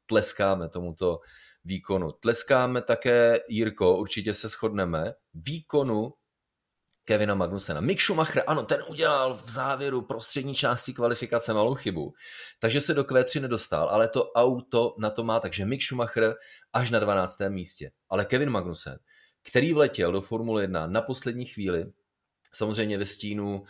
tleskáme 0.07 0.69
tomuto 0.69 1.21
výkonu. 1.65 2.13
Tleskáme 2.13 2.83
také, 2.83 3.41
Jirko, 3.49 3.97
určitě 3.97 4.35
se 4.35 4.49
shodneme, 4.49 5.13
výkonu 5.35 6.13
Kevina 7.09 7.35
Magnusena. 7.35 7.81
Mick 7.81 8.01
Schumacher, 8.01 8.45
ano, 8.47 8.63
ten 8.63 8.85
udělal 8.89 9.35
v 9.35 9.51
závěru 9.51 10.03
prostřední 10.03 10.55
části 10.55 10.93
kvalifikace 10.93 11.55
malou 11.55 11.75
chybu, 11.75 12.13
takže 12.59 12.81
se 12.81 12.95
do 12.95 13.03
Q3 13.03 13.41
nedostal, 13.41 13.89
ale 13.89 14.09
to 14.09 14.33
auto 14.33 14.95
na 14.99 15.11
to 15.11 15.25
má, 15.25 15.41
takže 15.41 15.67
Mick 15.67 15.83
Schumacher 15.83 16.35
až 16.73 16.91
na 16.91 16.99
12. 16.99 17.39
místě. 17.49 17.91
Ale 18.09 18.25
Kevin 18.25 18.51
Magnussen, 18.51 18.99
který 19.49 19.73
vletěl 19.73 20.13
do 20.13 20.21
Formule 20.21 20.63
1 20.63 20.87
na 20.87 21.03
poslední 21.03 21.47
chvíli, 21.47 21.93
samozřejmě 22.53 22.99
ve 22.99 23.07
stínu 23.07 23.61
uh, 23.61 23.65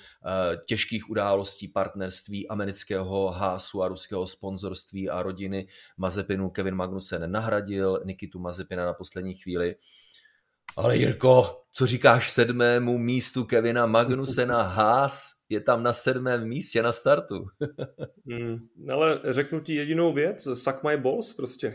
těžkých 0.67 1.11
událostí 1.11 1.69
partnerství 1.69 2.49
amerického 2.49 3.29
Hásu 3.29 3.83
a 3.83 3.89
ruského 3.89 4.27
sponzorství 4.27 5.11
a 5.11 5.23
rodiny 5.23 5.69
Mazepinu 5.97 6.51
Kevin 6.51 6.75
Magnussen 6.75 7.33
nahradil 7.33 8.01
Nikitu 8.05 8.39
Mazepina 8.39 8.87
na 8.87 8.93
poslední 8.95 9.35
chvíli. 9.35 9.77
Ale 10.77 10.97
Jirko, 10.97 11.63
co 11.77 11.87
říkáš 11.87 12.31
sedmému 12.31 12.99
místu 12.99 13.45
Kevina 13.45 13.87
Magnusena 13.87 14.63
Haas 14.77 15.37
je 15.49 15.61
tam 15.61 15.83
na 15.83 15.93
sedmém 15.93 16.49
místě 16.49 16.83
na 16.83 16.93
startu. 16.93 17.47
mm, 18.25 18.69
ale 18.91 19.21
řeknu 19.25 19.61
ti 19.61 19.75
jedinou 19.75 20.13
věc, 20.13 20.49
suck 20.55 20.85
my 20.85 20.97
balls 20.97 21.33
prostě. 21.33 21.75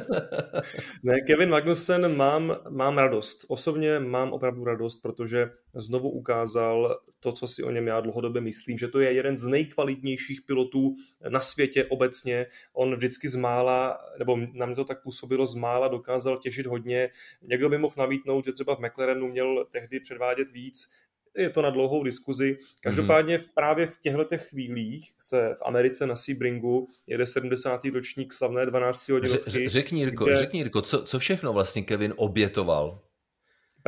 ne, 1.02 1.20
Kevin 1.26 1.50
Magnussen 1.50 2.16
mám, 2.16 2.56
mám 2.70 2.98
radost. 2.98 3.44
Osobně 3.48 3.98
mám 3.98 4.32
opravdu 4.32 4.64
radost, 4.64 5.02
protože 5.02 5.50
znovu 5.74 6.10
ukázal 6.10 6.98
to, 7.20 7.32
co 7.32 7.46
si 7.46 7.62
o 7.62 7.70
něm 7.70 7.86
já 7.86 8.00
dlouhodobě 8.00 8.40
myslím, 8.40 8.78
že 8.78 8.88
to 8.88 9.00
je 9.00 9.12
jeden 9.12 9.38
z 9.38 9.46
nejkvalitnějších 9.46 10.40
pilotů 10.46 10.94
na 11.28 11.40
světě 11.40 11.84
obecně. 11.84 12.46
On 12.72 12.96
vždycky 12.96 13.28
z 13.28 13.36
mála, 13.36 13.98
nebo 14.18 14.38
na 14.52 14.66
mě 14.66 14.74
to 14.74 14.84
tak 14.84 15.02
působilo, 15.02 15.46
z 15.46 15.54
mála 15.54 15.88
dokázal 15.88 16.36
těžit 16.36 16.66
hodně. 16.66 17.08
Někdo 17.42 17.68
by 17.68 17.78
mohl 17.78 17.94
navítnout, 17.98 18.44
že 18.44 18.52
třeba 18.52 18.76
v 18.76 18.80
McLarenu 19.08 19.28
měl 19.28 19.64
tehdy 19.72 20.00
předvádět 20.00 20.50
víc, 20.50 20.92
je 21.36 21.50
to 21.50 21.62
na 21.62 21.70
dlouhou 21.70 22.02
diskuzi. 22.02 22.58
Každopádně 22.80 23.38
mm-hmm. 23.38 23.50
právě 23.54 23.86
v 23.86 23.98
těchto 24.00 24.38
chvílích 24.38 25.10
se 25.20 25.54
v 25.58 25.62
Americe 25.64 26.06
na 26.06 26.16
Sebringu 26.16 26.88
jede 27.06 27.26
70. 27.26 27.84
ročník 27.84 28.32
slavné 28.32 28.66
12 28.66 29.08
hodinovky. 29.08 29.68
Řekni, 29.68 30.00
Jirko, 30.00 30.24
kde... 30.24 30.36
řekni 30.36 30.60
Jirko 30.60 30.82
co, 30.82 31.02
co 31.02 31.18
všechno 31.18 31.52
vlastně 31.52 31.82
Kevin 31.82 32.14
obětoval 32.16 33.00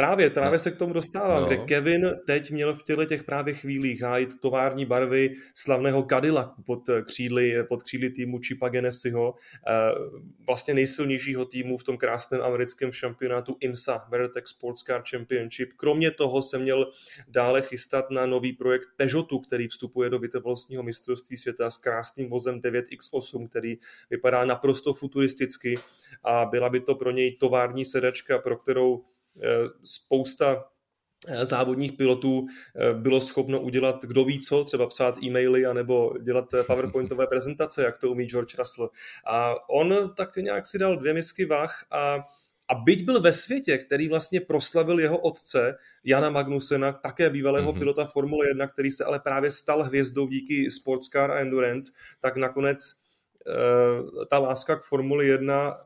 Právě, 0.01 0.31
právě 0.31 0.53
no. 0.53 0.59
se 0.59 0.71
k 0.71 0.77
tomu 0.77 0.93
dostávám, 0.93 1.43
no. 1.43 1.47
kde 1.47 1.57
Kevin 1.57 2.11
teď 2.27 2.51
měl 2.51 2.75
v 2.75 2.83
těchto 2.83 3.05
těch 3.05 3.25
právě 3.25 3.55
chvílích 3.55 4.03
hájit 4.03 4.41
tovární 4.41 4.87
barvy 4.87 5.35
slavného 5.55 6.07
Cadillacu 6.11 6.63
pod 6.63 6.81
křídly, 7.05 7.65
pod 7.69 7.83
křídly 7.83 8.11
týmu 8.11 8.39
Chipa 8.39 8.69
Genesiho, 8.69 9.35
eh, 9.69 9.73
vlastně 10.47 10.75
nejsilnějšího 10.75 11.45
týmu 11.45 11.77
v 11.77 11.85
tom 11.85 11.97
krásném 11.97 12.43
americkém 12.43 12.93
šampionátu 12.93 13.57
IMSA, 13.61 14.07
WeatherTech 14.11 14.47
Sports 14.47 14.83
Car 14.83 15.03
Championship. 15.11 15.73
Kromě 15.77 16.11
toho 16.11 16.43
se 16.43 16.59
měl 16.59 16.91
dále 17.29 17.63
chystat 17.63 18.11
na 18.11 18.27
nový 18.27 18.53
projekt 18.53 18.89
Peugeotu, 18.97 19.39
který 19.39 19.69
vstupuje 19.69 20.11
do 20.11 20.19
vytrvalostního 20.19 20.83
mistrovství 20.83 21.37
světa 21.37 21.71
s 21.71 21.79
krásným 21.79 22.31
vozem 22.31 22.61
9X8, 22.61 23.49
který 23.49 23.79
vypadá 24.11 24.45
naprosto 24.45 24.95
futuristicky 24.95 25.79
a 26.25 26.47
byla 26.47 26.69
by 26.69 26.81
to 26.81 26.95
pro 26.95 27.11
něj 27.11 27.33
tovární 27.33 27.85
sedačka, 27.85 28.39
pro 28.39 28.57
kterou 28.57 29.01
Eh, 29.01 29.20
spousta 29.85 30.65
eh, 31.27 31.47
závodních 31.47 31.93
pilotů 31.93 32.47
eh, 32.47 32.95
bylo 32.95 33.21
schopno 33.21 33.61
udělat 33.61 34.05
kdo 34.05 34.25
ví 34.25 34.41
co, 34.41 34.65
třeba 34.65 34.87
psát 34.87 35.23
e-maily 35.23 35.67
anebo 35.67 36.15
dělat 36.23 36.45
powerpointové 36.67 37.27
prezentace, 37.31 37.83
jak 37.83 37.99
to 37.99 38.11
umí 38.11 38.25
George 38.25 38.55
Russell. 38.59 38.91
A 39.27 39.55
on 39.71 40.15
tak 40.17 40.37
nějak 40.37 40.67
si 40.67 40.79
dal 40.79 40.97
dvě 40.97 41.15
misky 41.15 41.45
vah 41.45 41.87
a 41.91 42.27
a 42.73 42.75
byť 42.75 43.05
byl 43.05 43.21
ve 43.21 43.33
světě, 43.33 43.79
který 43.79 44.09
vlastně 44.09 44.41
proslavil 44.41 45.01
jeho 45.01 45.19
otce, 45.19 45.79
Jana 46.05 46.31
Magnusena, 46.31 46.93
také 46.93 47.31
bývalého 47.31 47.73
mm-hmm. 47.73 47.79
pilota 47.79 48.05
Formule 48.05 48.49
1, 48.49 48.67
který 48.67 48.91
se 48.91 49.05
ale 49.05 49.21
právě 49.21 49.51
stal 49.51 49.83
hvězdou 49.83 50.29
díky 50.29 50.71
Sportscar 50.71 51.31
a 51.31 51.41
Endurance, 51.41 51.93
tak 52.21 52.37
nakonec 52.37 52.95
ta 54.31 54.39
láska 54.39 54.77
k 54.77 54.85
Formuli 54.85 55.27
1 55.27 55.77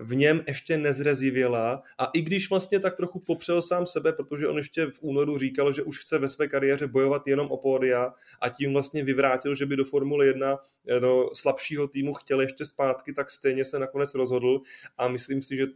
v 0.00 0.14
něm 0.14 0.44
ještě 0.46 0.76
nezrezivěla 0.76 1.82
a 1.98 2.10
i 2.14 2.22
když 2.22 2.50
vlastně 2.50 2.80
tak 2.80 2.96
trochu 2.96 3.20
popřel 3.20 3.62
sám 3.62 3.86
sebe, 3.86 4.12
protože 4.12 4.48
on 4.48 4.56
ještě 4.56 4.86
v 4.86 5.02
únoru 5.02 5.38
říkal, 5.38 5.72
že 5.72 5.82
už 5.82 5.98
chce 5.98 6.18
ve 6.18 6.28
své 6.28 6.48
kariéře 6.48 6.86
bojovat 6.86 7.26
jenom 7.26 7.50
o 7.50 7.56
pódia 7.56 8.14
a 8.40 8.48
tím 8.48 8.72
vlastně 8.72 9.04
vyvrátil, 9.04 9.54
že 9.54 9.66
by 9.66 9.76
do 9.76 9.84
Formule 9.84 10.26
1 10.26 10.58
no, 11.00 11.30
slabšího 11.34 11.88
týmu 11.88 12.14
chtěl 12.14 12.40
ještě 12.40 12.66
zpátky, 12.66 13.12
tak 13.12 13.30
stejně 13.30 13.64
se 13.64 13.78
nakonec 13.78 14.14
rozhodl 14.14 14.60
a 14.98 15.08
myslím 15.08 15.42
si, 15.42 15.56
že 15.56 15.66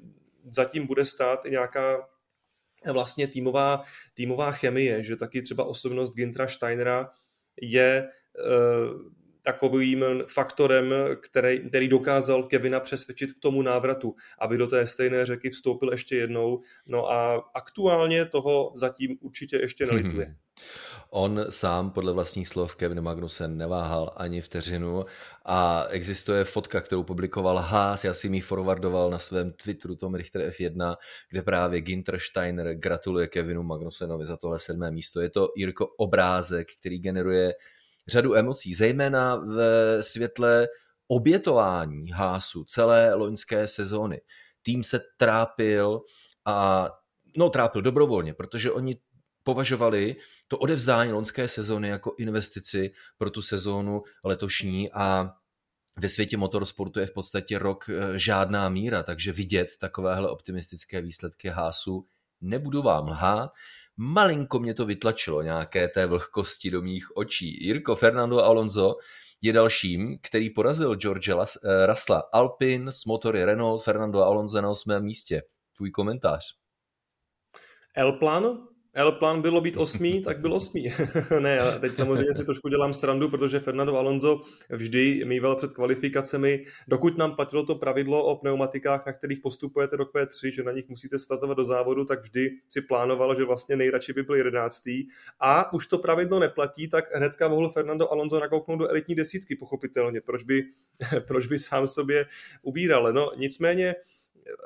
zatím 0.50 0.86
bude 0.86 1.04
stát 1.04 1.46
i 1.46 1.50
nějaká 1.50 2.08
vlastně 2.92 3.28
týmová, 3.28 3.82
týmová 4.14 4.52
chemie, 4.52 5.02
že 5.02 5.16
taky 5.16 5.42
třeba 5.42 5.64
osobnost 5.64 6.14
Gintra 6.14 6.48
Steinera 6.48 7.10
je 7.60 8.08
uh, 8.38 9.23
takovým 9.44 10.04
faktorem, 10.28 10.94
který, 11.20 11.68
který 11.68 11.88
dokázal 11.88 12.42
Kevina 12.42 12.80
přesvědčit 12.80 13.32
k 13.32 13.40
tomu 13.40 13.62
návratu, 13.62 14.14
aby 14.38 14.58
do 14.58 14.66
té 14.66 14.86
stejné 14.86 15.26
řeky 15.26 15.50
vstoupil 15.50 15.92
ještě 15.92 16.16
jednou. 16.16 16.62
No 16.86 17.10
a 17.10 17.44
aktuálně 17.54 18.26
toho 18.26 18.72
zatím 18.76 19.16
určitě 19.20 19.56
ještě 19.56 19.86
nelituje. 19.86 20.26
Hmm. 20.26 20.34
On 21.10 21.46
sám 21.50 21.90
podle 21.90 22.12
vlastních 22.12 22.48
slov 22.48 22.76
Kevin 22.76 23.00
Magnussen 23.00 23.56
neváhal 23.56 24.12
ani 24.16 24.40
vteřinu 24.40 25.04
a 25.44 25.86
existuje 25.90 26.44
fotka, 26.44 26.80
kterou 26.80 27.02
publikoval 27.02 27.58
Haas, 27.58 28.04
já 28.04 28.14
si 28.14 28.28
mi 28.28 28.40
forwardoval 28.40 29.10
na 29.10 29.18
svém 29.18 29.52
Twitteru 29.52 29.96
Tom 29.96 30.14
Richter 30.14 30.48
F1, 30.48 30.96
kde 31.30 31.42
právě 31.42 31.80
Ginter 31.80 32.18
Steiner 32.18 32.74
gratuluje 32.74 33.26
Kevinu 33.26 33.62
Magnusenovi 33.62 34.26
za 34.26 34.36
tohle 34.36 34.58
sedmé 34.58 34.90
místo. 34.90 35.20
Je 35.20 35.30
to 35.30 35.48
Jirko 35.56 35.86
obrázek, 35.86 36.68
který 36.80 36.98
generuje 36.98 37.54
řadu 38.08 38.34
emocí, 38.34 38.74
zejména 38.74 39.36
v 39.36 39.58
světle 40.02 40.68
obětování 41.08 42.10
Hásu 42.10 42.64
celé 42.64 43.14
loňské 43.14 43.68
sezóny. 43.68 44.20
Tým 44.62 44.84
se 44.84 45.00
trápil 45.16 46.00
a 46.44 46.88
no 47.36 47.50
trápil 47.50 47.82
dobrovolně, 47.82 48.34
protože 48.34 48.72
oni 48.72 48.96
považovali 49.42 50.16
to 50.48 50.58
odevzdání 50.58 51.12
loňské 51.12 51.48
sezóny 51.48 51.88
jako 51.88 52.14
investici 52.18 52.92
pro 53.18 53.30
tu 53.30 53.42
sezónu 53.42 54.02
letošní 54.24 54.92
a 54.92 55.30
ve 55.98 56.08
světě 56.08 56.36
motorsportu 56.36 57.00
je 57.00 57.06
v 57.06 57.12
podstatě 57.12 57.58
rok 57.58 57.88
eh, 57.88 58.18
žádná 58.18 58.68
míra, 58.68 59.02
takže 59.02 59.32
vidět 59.32 59.68
takovéhle 59.80 60.30
optimistické 60.30 61.02
výsledky 61.02 61.48
Hásu 61.48 62.06
nebudu 62.40 62.82
vám 62.82 63.08
lhát, 63.08 63.50
malinko 63.96 64.58
mě 64.58 64.74
to 64.74 64.86
vytlačilo 64.86 65.42
nějaké 65.42 65.88
té 65.88 66.06
vlhkosti 66.06 66.70
do 66.70 66.82
mých 66.82 67.16
očí. 67.16 67.64
Jirko 67.64 67.96
Fernando 67.96 68.44
Alonso 68.44 68.96
je 69.42 69.52
dalším, 69.52 70.18
který 70.22 70.50
porazil 70.50 70.96
George 70.96 71.28
eh, 71.28 71.86
Russella. 71.86 72.22
Alpin 72.32 72.88
s 72.88 73.04
motory 73.04 73.44
Renault, 73.44 73.84
Fernando 73.84 74.22
Alonso 74.22 74.60
na 74.60 74.70
osmém 74.70 75.04
místě. 75.04 75.42
Tvůj 75.76 75.90
komentář. 75.90 76.44
El 77.96 78.12
Plano? 78.12 78.73
L 78.96 79.12
plán 79.12 79.42
bylo 79.42 79.60
být 79.60 79.76
osmý, 79.76 80.22
tak 80.22 80.40
byl 80.40 80.54
osmý. 80.54 80.92
ne, 81.40 81.56
já 81.56 81.78
teď 81.78 81.94
samozřejmě 81.94 82.34
si 82.34 82.44
trošku 82.44 82.68
dělám 82.68 82.92
srandu, 82.92 83.28
protože 83.28 83.60
Fernando 83.60 83.96
Alonso 83.96 84.40
vždy 84.70 85.24
mýval 85.24 85.56
před 85.56 85.72
kvalifikacemi, 85.72 86.64
dokud 86.88 87.18
nám 87.18 87.36
platilo 87.36 87.66
to 87.66 87.74
pravidlo 87.74 88.24
o 88.24 88.36
pneumatikách, 88.36 89.06
na 89.06 89.12
kterých 89.12 89.40
postupujete 89.40 89.96
do 89.96 90.04
Q3, 90.04 90.54
že 90.54 90.62
na 90.62 90.72
nich 90.72 90.88
musíte 90.88 91.18
startovat 91.18 91.56
do 91.56 91.64
závodu, 91.64 92.04
tak 92.04 92.22
vždy 92.22 92.50
si 92.68 92.80
plánoval, 92.80 93.34
že 93.34 93.44
vlastně 93.44 93.76
nejradši 93.76 94.12
by 94.12 94.22
byl 94.22 94.34
jedenáctý. 94.34 95.06
A 95.40 95.72
už 95.72 95.86
to 95.86 95.98
pravidlo 95.98 96.38
neplatí, 96.38 96.88
tak 96.88 97.04
hnedka 97.14 97.48
mohl 97.48 97.70
Fernando 97.70 98.12
Alonso 98.12 98.40
nakouknout 98.40 98.78
do 98.78 98.88
elitní 98.88 99.14
desítky, 99.14 99.56
pochopitelně. 99.56 100.20
Proč 100.20 100.44
by, 100.44 100.62
proč 101.26 101.46
by 101.46 101.58
sám 101.58 101.86
sobě 101.86 102.26
ubíral? 102.62 103.12
No, 103.12 103.30
nicméně 103.36 103.94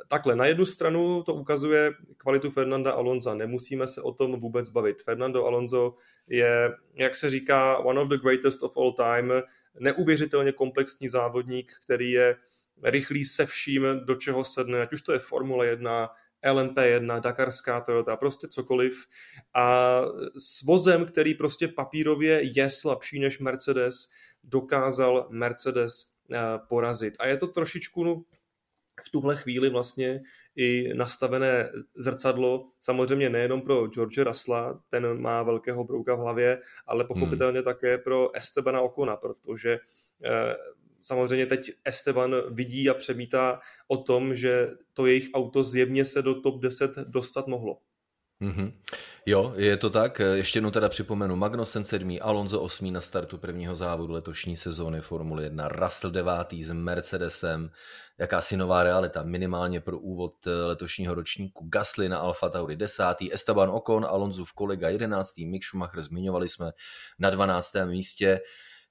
takhle, 0.08 0.37
na 0.37 0.47
jednu 0.47 0.66
stranu 0.66 1.23
to 1.23 1.35
ukazuje 1.35 1.92
kvalitu 2.16 2.50
Fernanda 2.50 2.92
Alonza, 2.92 3.35
nemusíme 3.35 3.87
se 3.87 4.02
o 4.02 4.12
tom 4.12 4.40
vůbec 4.40 4.68
bavit. 4.68 5.02
Fernando 5.02 5.44
Alonso 5.44 5.94
je, 6.28 6.70
jak 6.94 7.16
se 7.16 7.30
říká, 7.30 7.78
one 7.78 8.00
of 8.00 8.08
the 8.08 8.18
greatest 8.18 8.62
of 8.62 8.76
all 8.76 8.92
time, 8.92 9.32
neuvěřitelně 9.80 10.52
komplexní 10.52 11.08
závodník, 11.08 11.73
který 11.85 12.11
je 12.11 12.37
rychlý 12.82 13.25
se 13.25 13.47
vším, 13.47 13.87
do 14.04 14.14
čeho 14.14 14.44
sedne, 14.44 14.82
ať 14.82 14.92
už 14.92 15.02
to 15.02 15.12
je 15.12 15.18
Formule 15.18 15.66
1, 15.66 16.11
LMP1, 16.47 17.20
Dakarská 17.20 17.80
Toyota, 17.80 18.16
prostě 18.16 18.49
cokoliv. 18.49 19.06
A 19.54 20.00
s 20.37 20.62
vozem, 20.62 21.06
který 21.06 21.35
prostě 21.35 21.68
papírově 21.68 22.40
je 22.42 22.70
slabší 22.70 23.20
než 23.20 23.38
Mercedes, 23.38 23.94
dokázal 24.44 25.26
Mercedes 25.30 26.12
eh, 26.32 26.38
porazit. 26.68 27.14
A 27.18 27.26
je 27.26 27.37
to 27.37 27.47
trošičku 27.47 28.26
v 29.07 29.11
tuhle 29.11 29.37
chvíli 29.37 29.71
vlastně 29.71 30.21
i 30.57 30.95
nastavené 30.95 31.71
zrcadlo, 31.97 32.71
samozřejmě 32.81 33.31
nejenom 33.31 33.61
pro 33.61 33.87
George 33.87 34.19
Russella, 34.19 34.81
ten 34.88 35.21
má 35.21 35.43
velkého 35.43 35.85
brouka 35.85 36.14
v 36.14 36.19
hlavě, 36.19 36.59
ale 36.87 37.05
pochopitelně 37.05 37.59
hmm. 37.59 37.64
také 37.64 37.99
pro 37.99 38.37
Estebana 38.37 38.81
Okona, 38.81 39.17
protože 39.17 39.78
eh, 40.25 40.57
samozřejmě 41.02 41.47
teď 41.47 41.71
Esteban 41.85 42.35
vidí 42.50 42.90
a 42.90 42.95
přemítá 42.95 43.61
o 43.88 43.97
tom, 43.97 44.37
že 44.37 44.69
to 44.93 45.07
jejich 45.07 45.28
auto 45.35 45.64
zjevně 45.64 46.05
se 46.05 46.23
do 46.23 46.40
top 46.40 46.62
10 46.62 46.90
dostat 46.97 47.47
mohlo. 47.47 47.78
Mm-hmm. 48.42 48.73
Jo, 49.26 49.52
je 49.57 49.76
to 49.76 49.90
tak. 49.90 50.21
Ještě 50.35 50.57
jednou 50.57 50.71
teda 50.71 50.88
připomenu. 50.88 51.37
Magnussen 51.37 51.85
7. 51.85 52.18
Alonso 52.21 52.61
8. 52.61 52.92
na 52.92 53.00
startu 53.00 53.38
prvního 53.38 53.75
závodu 53.75 54.12
letošní 54.12 54.57
sezóny 54.57 55.00
Formule 55.00 55.42
1. 55.42 55.68
Russell 55.68 56.11
9. 56.11 56.33
s 56.52 56.73
Mercedesem. 56.73 57.71
Jakási 58.18 58.57
nová 58.57 58.83
realita, 58.83 59.23
minimálně 59.23 59.80
pro 59.80 59.99
úvod 59.99 60.35
letošního 60.66 61.14
ročníku. 61.14 61.68
Gasly 61.68 62.09
na 62.09 62.18
Alfa 62.18 62.49
Tauri 62.49 62.76
10. 62.76 63.04
Esteban 63.33 63.71
Ocon, 63.71 64.04
Alonso 64.04 64.45
v 64.45 64.52
kolega 64.52 64.88
11. 64.88 65.38
Mick 65.38 65.64
Schumacher 65.64 66.02
zmiňovali 66.02 66.49
jsme 66.49 66.73
na 67.18 67.30
12. 67.30 67.75
místě. 67.85 68.40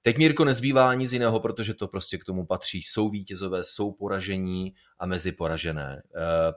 Teď 0.07 0.17
Mírko 0.17 0.45
nezbývá 0.45 0.93
nic 0.93 1.11
jiného, 1.13 1.39
protože 1.39 1.73
to 1.73 1.87
prostě 1.87 2.17
k 2.17 2.23
tomu 2.23 2.45
patří. 2.45 2.81
Jsou 2.81 3.09
vítězové, 3.09 3.63
jsou 3.63 3.91
poražení 3.91 4.73
a 4.99 5.05
mezi 5.05 5.31
poražené 5.31 6.01
e, 6.01 6.01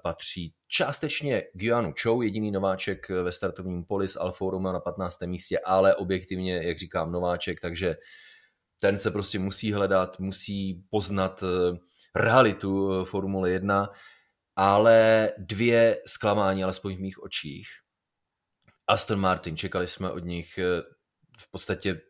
patří 0.02 0.54
částečně 0.68 1.42
Guianu 1.54 1.94
Chou, 2.02 2.22
jediný 2.22 2.50
nováček 2.50 3.08
ve 3.08 3.32
startovním 3.32 3.84
poli 3.84 4.08
s 4.08 4.20
Alfa 4.20 4.44
Romeo 4.50 4.72
na 4.72 4.80
15. 4.80 5.22
místě, 5.22 5.58
ale 5.58 5.94
objektivně, 5.94 6.62
jak 6.62 6.78
říkám, 6.78 7.12
nováček, 7.12 7.60
takže 7.60 7.96
ten 8.78 8.98
se 8.98 9.10
prostě 9.10 9.38
musí 9.38 9.72
hledat, 9.72 10.20
musí 10.20 10.84
poznat 10.90 11.42
eh, 11.42 11.78
realitu 12.14 12.92
eh, 12.92 13.04
Formule 13.04 13.50
1, 13.50 13.90
ale 14.56 15.30
dvě 15.38 16.02
zklamání, 16.06 16.64
alespoň 16.64 16.96
v 16.96 17.00
mých 17.00 17.22
očích. 17.22 17.68
Aston 18.86 19.20
Martin, 19.20 19.56
čekali 19.56 19.86
jsme 19.86 20.10
od 20.10 20.24
nich 20.24 20.58
v 21.38 21.50
podstatě 21.50 22.00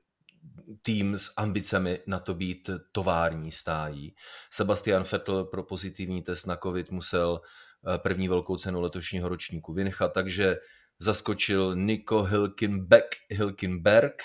tým 0.82 1.18
s 1.18 1.32
ambicemi 1.36 2.00
na 2.06 2.20
to 2.20 2.34
být 2.34 2.70
tovární 2.92 3.50
stájí. 3.50 4.14
Sebastian 4.50 5.04
Vettel 5.12 5.44
pro 5.44 5.62
pozitivní 5.62 6.22
test 6.22 6.46
na 6.46 6.56
COVID 6.56 6.90
musel 6.90 7.40
eh, 7.40 7.98
první 7.98 8.28
velkou 8.28 8.56
cenu 8.56 8.80
letošního 8.80 9.28
ročníku 9.28 9.72
vynechat, 9.72 10.12
takže 10.12 10.56
zaskočil 10.98 11.76
Nico 11.76 12.22
Hilkenbeck, 12.22 13.06
Hilkenberg 13.30 14.22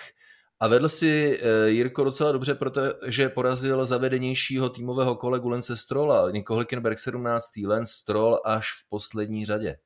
a 0.60 0.68
vedl 0.68 0.90
si 0.90 1.40
eh, 1.42 1.70
Jirko 1.70 2.04
docela 2.04 2.32
dobře, 2.32 2.56
protože 2.56 3.30
porazil 3.30 3.86
zavedenějšího 3.86 4.70
týmového 4.70 5.16
kolegu 5.16 5.50
Lence 5.50 5.78
Strolla. 5.78 6.32
Nico 6.32 6.54
Hilkenberg 6.54 7.00
17. 7.00 7.46
Lance 7.68 7.94
Stroll 7.96 8.42
až 8.46 8.66
v 8.66 8.90
poslední 8.90 9.46
řadě. 9.46 9.78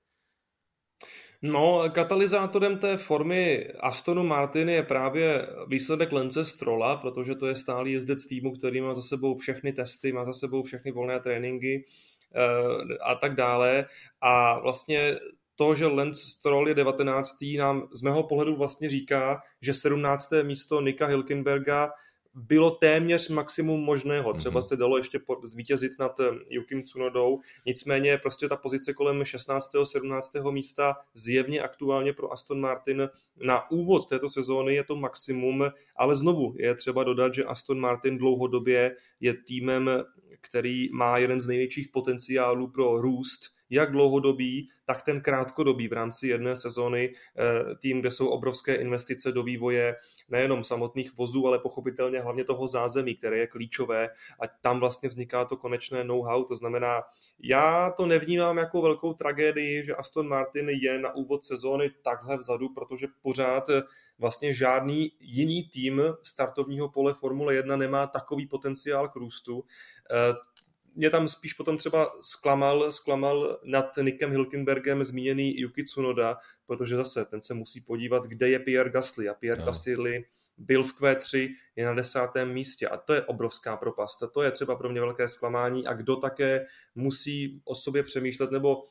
No, 1.42 1.84
katalyzátorem 1.92 2.78
té 2.78 2.98
formy 2.98 3.68
Astonu 3.80 4.24
Martin 4.24 4.70
je 4.70 4.84
právě 4.84 5.48
výsledek 5.68 6.12
Lence 6.12 6.46
Strolla, 6.46 6.96
protože 6.96 7.36
to 7.36 7.48
je 7.48 7.56
stálý 7.56 7.92
jezdec 7.92 8.26
týmu, 8.28 8.52
který 8.52 8.82
má 8.82 8.94
za 8.94 9.02
sebou 9.02 9.36
všechny 9.36 9.74
testy, 9.74 10.12
má 10.12 10.26
za 10.26 10.34
sebou 10.34 10.64
všechny 10.64 10.92
volné 10.92 11.20
tréninky 11.20 11.84
eh, 12.36 12.98
a 13.04 13.16
tak 13.16 13.36
dále. 13.36 13.86
A 14.22 14.60
vlastně 14.60 15.16
to, 15.56 15.76
že 15.76 15.88
Lance 15.88 16.30
Stroll 16.30 16.68
je 16.68 16.76
19. 16.76 17.38
nám 17.58 17.88
z 17.94 18.02
mého 18.02 18.24
pohledu 18.24 18.56
vlastně 18.56 18.90
říká, 18.90 19.42
že 19.62 19.74
17. 19.74 20.30
místo 20.44 20.82
Nika 20.82 21.06
Hilkenberga 21.06 21.92
bylo 22.40 22.72
téměř 22.72 23.30
maximum 23.30 23.82
možného. 23.82 24.34
Třeba 24.34 24.60
mhm. 24.60 24.68
se 24.68 24.78
dalo 24.78 24.98
ještě 24.98 25.20
zvítězit 25.44 25.92
nad 26.00 26.20
eh, 26.20 26.24
Yukim 26.50 26.84
Tsunodou, 26.84 27.40
nicméně 27.66 28.18
prostě 28.18 28.50
ta 28.50 28.56
pozice 28.56 28.94
kolem 28.94 29.26
16. 29.26 29.72
17. 29.84 30.36
místa 30.52 30.96
zjevně 31.14 31.62
aktuálně 31.62 32.14
pro 32.14 32.34
Aston 32.34 32.60
Martin 32.60 33.10
na 33.44 33.72
úvod 33.72 34.10
této 34.10 34.30
sezóny 34.30 34.76
je 34.76 34.84
to 34.84 34.96
maximum, 34.96 35.66
ale 35.96 36.16
znovu 36.16 36.56
je 36.58 36.76
třeba 36.76 37.04
dodat, 37.04 37.36
že 37.36 37.44
Aston 37.44 37.80
Martin 37.80 38.18
dlouhodobě 38.18 38.96
je 39.20 39.34
týmem, 39.34 39.90
který 40.42 40.90
má 40.94 41.18
jeden 41.18 41.42
z 41.42 41.48
největších 41.48 41.88
potenciálů 41.88 42.68
pro 42.68 43.02
růst 43.02 43.59
jak 43.70 43.92
dlouhodobý, 43.92 44.70
tak 44.86 45.04
ten 45.04 45.22
krátkodobý 45.22 45.88
v 45.88 45.94
rámci 45.94 46.28
jedné 46.28 46.56
sezóny, 46.56 47.14
eh, 47.14 47.76
tým, 47.76 48.00
kde 48.00 48.12
jsou 48.12 48.28
obrovské 48.28 48.76
investice 48.76 49.32
do 49.32 49.44
vývoje 49.44 49.96
nejenom 50.30 50.64
samotných 50.64 51.18
vozů, 51.18 51.48
ale 51.48 51.60
pochopitelně 51.60 52.20
hlavně 52.20 52.44
toho 52.44 52.68
zázemí, 52.68 53.16
které 53.16 53.38
je 53.38 53.48
klíčové 53.48 54.10
a 54.40 54.48
tam 54.62 54.80
vlastně 54.80 55.10
vzniká 55.10 55.46
to 55.46 55.58
konečné 55.58 56.04
know-how, 56.04 56.44
to 56.44 56.56
znamená, 56.56 57.02
já 57.40 57.92
to 57.92 58.06
nevnímám 58.06 58.58
jako 58.58 58.82
velkou 58.82 59.14
tragédii, 59.14 59.86
že 59.86 59.96
Aston 59.96 60.28
Martin 60.28 60.70
je 60.70 61.00
na 61.00 61.16
úvod 61.16 61.44
sezóny 61.44 61.90
takhle 62.02 62.38
vzadu, 62.38 62.70
protože 62.70 63.08
pořád 63.22 63.70
eh, 63.70 63.82
vlastně 64.20 64.54
žádný 64.54 65.12
jiný 65.20 65.64
tým 65.64 66.02
startovního 66.24 66.90
pole 66.90 67.14
Formule 67.14 67.56
1 67.56 67.76
nemá 67.76 68.08
takový 68.08 68.48
potenciál 68.48 69.08
k 69.08 69.16
růstu. 69.16 69.64
Mě 71.00 71.10
tam 71.10 71.28
spíš 71.28 71.54
potom 71.54 71.78
třeba 71.78 72.12
zklamal, 72.22 72.92
zklamal 72.92 73.60
nad 73.64 73.98
Nikem 74.02 74.32
Hilkenbergem 74.32 75.04
zmíněný 75.04 75.60
Yuki 75.60 75.84
Tsunoda, 75.84 76.38
protože 76.66 76.96
zase 76.96 77.26
ten 77.26 77.42
se 77.42 77.54
musí 77.54 77.82
podívat, 77.82 78.24
kde 78.24 78.50
je 78.50 78.60
Pierre 78.60 78.90
Gasly 78.90 79.30
a 79.30 79.34
Pierre 79.34 79.60
no. 79.60 79.66
Gasly 79.66 80.26
byl 80.58 80.84
v 80.84 80.94
Q3, 80.94 81.56
je 81.76 81.86
na 81.86 81.94
desátém 81.94 82.54
místě 82.54 82.88
a 82.88 82.98
to 82.98 83.14
je 83.14 83.22
obrovská 83.22 83.78
propast. 83.78 84.20
To 84.34 84.42
je 84.42 84.52
třeba 84.52 84.76
pro 84.76 84.90
mě 84.90 85.02
velké 85.02 85.28
zklamání 85.28 85.88
a 85.88 85.94
kdo 85.94 86.16
také 86.16 86.66
musí 86.96 87.62
o 87.66 87.76
sobě 87.76 88.04
přemýšlet, 88.04 88.52
nebo 88.52 88.82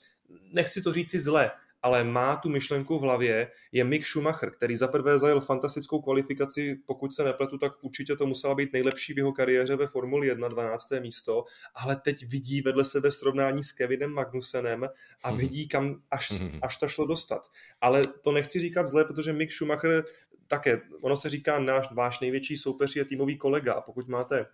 nechci 0.52 0.82
to 0.82 0.92
říci 0.92 1.20
zle, 1.20 1.50
ale 1.82 2.04
má 2.04 2.36
tu 2.36 2.48
myšlenku 2.48 2.98
v 2.98 3.02
hlavě, 3.02 3.50
je 3.72 3.84
Mick 3.84 4.06
Schumacher, 4.06 4.50
který 4.50 4.76
zaprvé 4.76 5.18
zajel 5.18 5.40
fantastickou 5.40 6.00
kvalifikaci, 6.00 6.78
pokud 6.86 7.14
se 7.14 7.24
nepletu, 7.24 7.58
tak 7.58 7.72
určitě 7.80 8.16
to 8.16 8.26
musela 8.26 8.54
být 8.54 8.72
nejlepší 8.72 9.14
v 9.14 9.18
jeho 9.18 9.32
kariéře 9.32 9.76
ve 9.76 9.86
Formuli 9.86 10.26
1, 10.26 10.48
12. 10.48 10.90
místo, 11.00 11.44
ale 11.74 11.96
teď 11.96 12.26
vidí 12.26 12.60
vedle 12.60 12.84
sebe 12.84 13.12
srovnání 13.12 13.64
s 13.64 13.72
Kevinem 13.72 14.10
Magnusenem 14.10 14.88
a 15.22 15.30
mhm. 15.30 15.38
vidí, 15.38 15.68
kam 15.68 16.02
až, 16.10 16.30
mhm. 16.30 16.58
až 16.62 16.76
to 16.76 16.88
šlo 16.88 17.06
dostat. 17.06 17.42
Ale 17.80 18.06
to 18.06 18.32
nechci 18.32 18.60
říkat 18.60 18.86
zle, 18.86 19.04
protože 19.04 19.32
Mick 19.32 19.52
Schumacher 19.52 20.04
také, 20.46 20.80
ono 21.02 21.16
se 21.16 21.30
říká, 21.30 21.58
náš, 21.58 21.92
váš 21.92 22.20
největší 22.20 22.56
soupeř 22.56 22.96
je 22.96 23.04
týmový 23.04 23.38
kolega 23.38 23.74
a 23.74 23.80
pokud 23.80 24.08
máte 24.08 24.46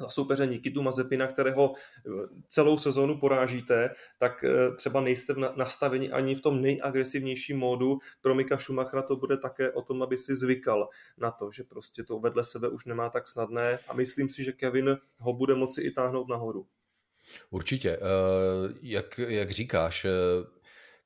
za 0.00 0.08
soupeře 0.08 0.46
Nikitu 0.46 0.82
Mazepina, 0.82 1.26
kterého 1.26 1.74
eh, 1.74 2.10
celou 2.48 2.78
sezónu 2.78 3.18
porážíte, 3.18 3.90
tak 4.18 4.44
eh, 4.44 4.74
třeba 4.76 5.00
nejste 5.00 5.34
nastaveni 5.56 6.10
ani 6.10 6.34
v 6.34 6.40
tom 6.40 6.62
nejagresivnějším 6.62 7.58
módu. 7.58 7.98
Pro 8.20 8.34
Mika 8.34 8.58
Schumachera 8.58 9.02
to 9.02 9.16
bude 9.16 9.36
také 9.36 9.70
o 9.70 9.82
tom, 9.82 10.02
aby 10.02 10.18
si 10.18 10.36
zvykal 10.36 10.88
na 11.18 11.30
to, 11.30 11.50
že 11.52 11.64
prostě 11.64 12.02
to 12.02 12.18
vedle 12.18 12.44
sebe 12.44 12.68
už 12.68 12.84
nemá 12.84 13.10
tak 13.10 13.28
snadné 13.28 13.78
a 13.88 13.94
myslím 13.94 14.28
si, 14.28 14.44
že 14.44 14.52
Kevin 14.52 14.98
ho 15.18 15.32
bude 15.32 15.54
moci 15.54 15.82
i 15.82 15.90
táhnout 15.90 16.28
nahoru. 16.28 16.66
Určitě. 17.50 17.90
Eh, 17.90 18.00
jak, 18.82 19.18
jak 19.18 19.50
říkáš, 19.50 20.06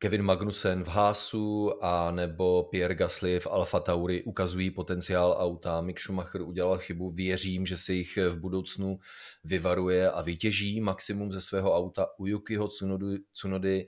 Kevin 0.05 0.23
Magnussen 0.23 0.85
v 0.85 0.89
Haasu 0.89 1.85
a 1.85 2.11
nebo 2.11 2.63
Pierre 2.63 2.95
Gasly 2.95 3.41
v 3.41 3.47
Alfa 3.47 3.81
Tauri 3.81 4.23
ukazují 4.25 4.71
potenciál 4.71 5.37
auta. 5.39 5.81
Mick 5.81 6.01
Schumacher 6.01 6.43
udělal 6.43 6.79
chybu, 6.79 7.11
věřím, 7.11 7.67
že 7.67 7.77
se 7.77 7.93
jich 7.93 8.17
v 8.17 8.41
budoucnu 8.41 8.99
vyvaruje 9.45 10.11
a 10.11 10.23
vytěží 10.23 10.81
maximum 10.81 11.33
ze 11.33 11.41
svého 11.41 11.77
auta. 11.77 12.07
U 12.19 12.27
Yukiho 12.27 12.69
Tsunody, 12.69 13.19
Tsunody 13.33 13.87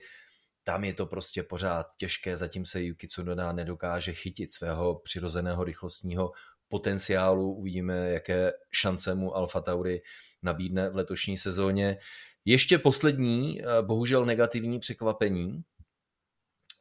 tam 0.65 0.85
je 0.85 0.95
to 0.95 1.07
prostě 1.07 1.43
pořád 1.43 1.87
těžké, 1.99 2.37
zatím 2.37 2.65
se 2.65 2.83
Yuki 2.83 3.07
Tsunoda 3.07 3.53
nedokáže 3.53 4.13
chytit 4.13 4.53
svého 4.53 4.95
přirozeného 5.05 5.65
rychlostního 5.65 6.33
potenciálu. 6.69 7.53
Uvidíme, 7.53 8.09
jaké 8.09 8.53
šance 8.73 9.15
mu 9.15 9.37
Alfa 9.37 9.61
Tauri 9.61 10.03
nabídne 10.43 10.91
v 10.91 10.97
letošní 10.97 11.39
sezóně. 11.39 11.99
Ještě 12.45 12.79
poslední, 12.79 13.61
eh, 13.63 13.83
bohužel 13.83 14.27
negativní 14.27 14.79
překvapení, 14.79 15.65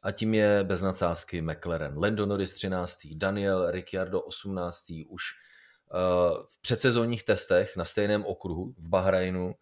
a 0.02 0.12
tím 0.12 0.34
je 0.34 0.64
bez 0.64 0.82
nadsázky 0.82 1.42
McLaren. 1.42 1.98
Lando 1.98 2.26
Norris 2.26 2.54
13. 2.54 2.98
Daniel 3.14 3.70
Ricciardo 3.70 4.20
18. 4.20 4.84
už 5.08 5.22
uh, 5.94 6.44
v 6.46 6.62
předsezónních 6.62 7.24
testech 7.24 7.76
na 7.76 7.84
stejném 7.84 8.24
okruhu 8.24 8.74
v 8.78 8.88
Bahrajnu 8.88 9.46
uh, 9.46 9.52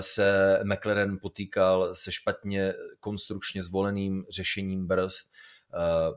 se 0.00 0.60
McLaren 0.64 1.18
potýkal 1.22 1.94
se 1.94 2.12
špatně 2.12 2.74
konstrukčně 3.00 3.62
zvoleným 3.62 4.24
řešením 4.30 4.86
brzd. 4.86 5.30
Uh, 5.74 6.16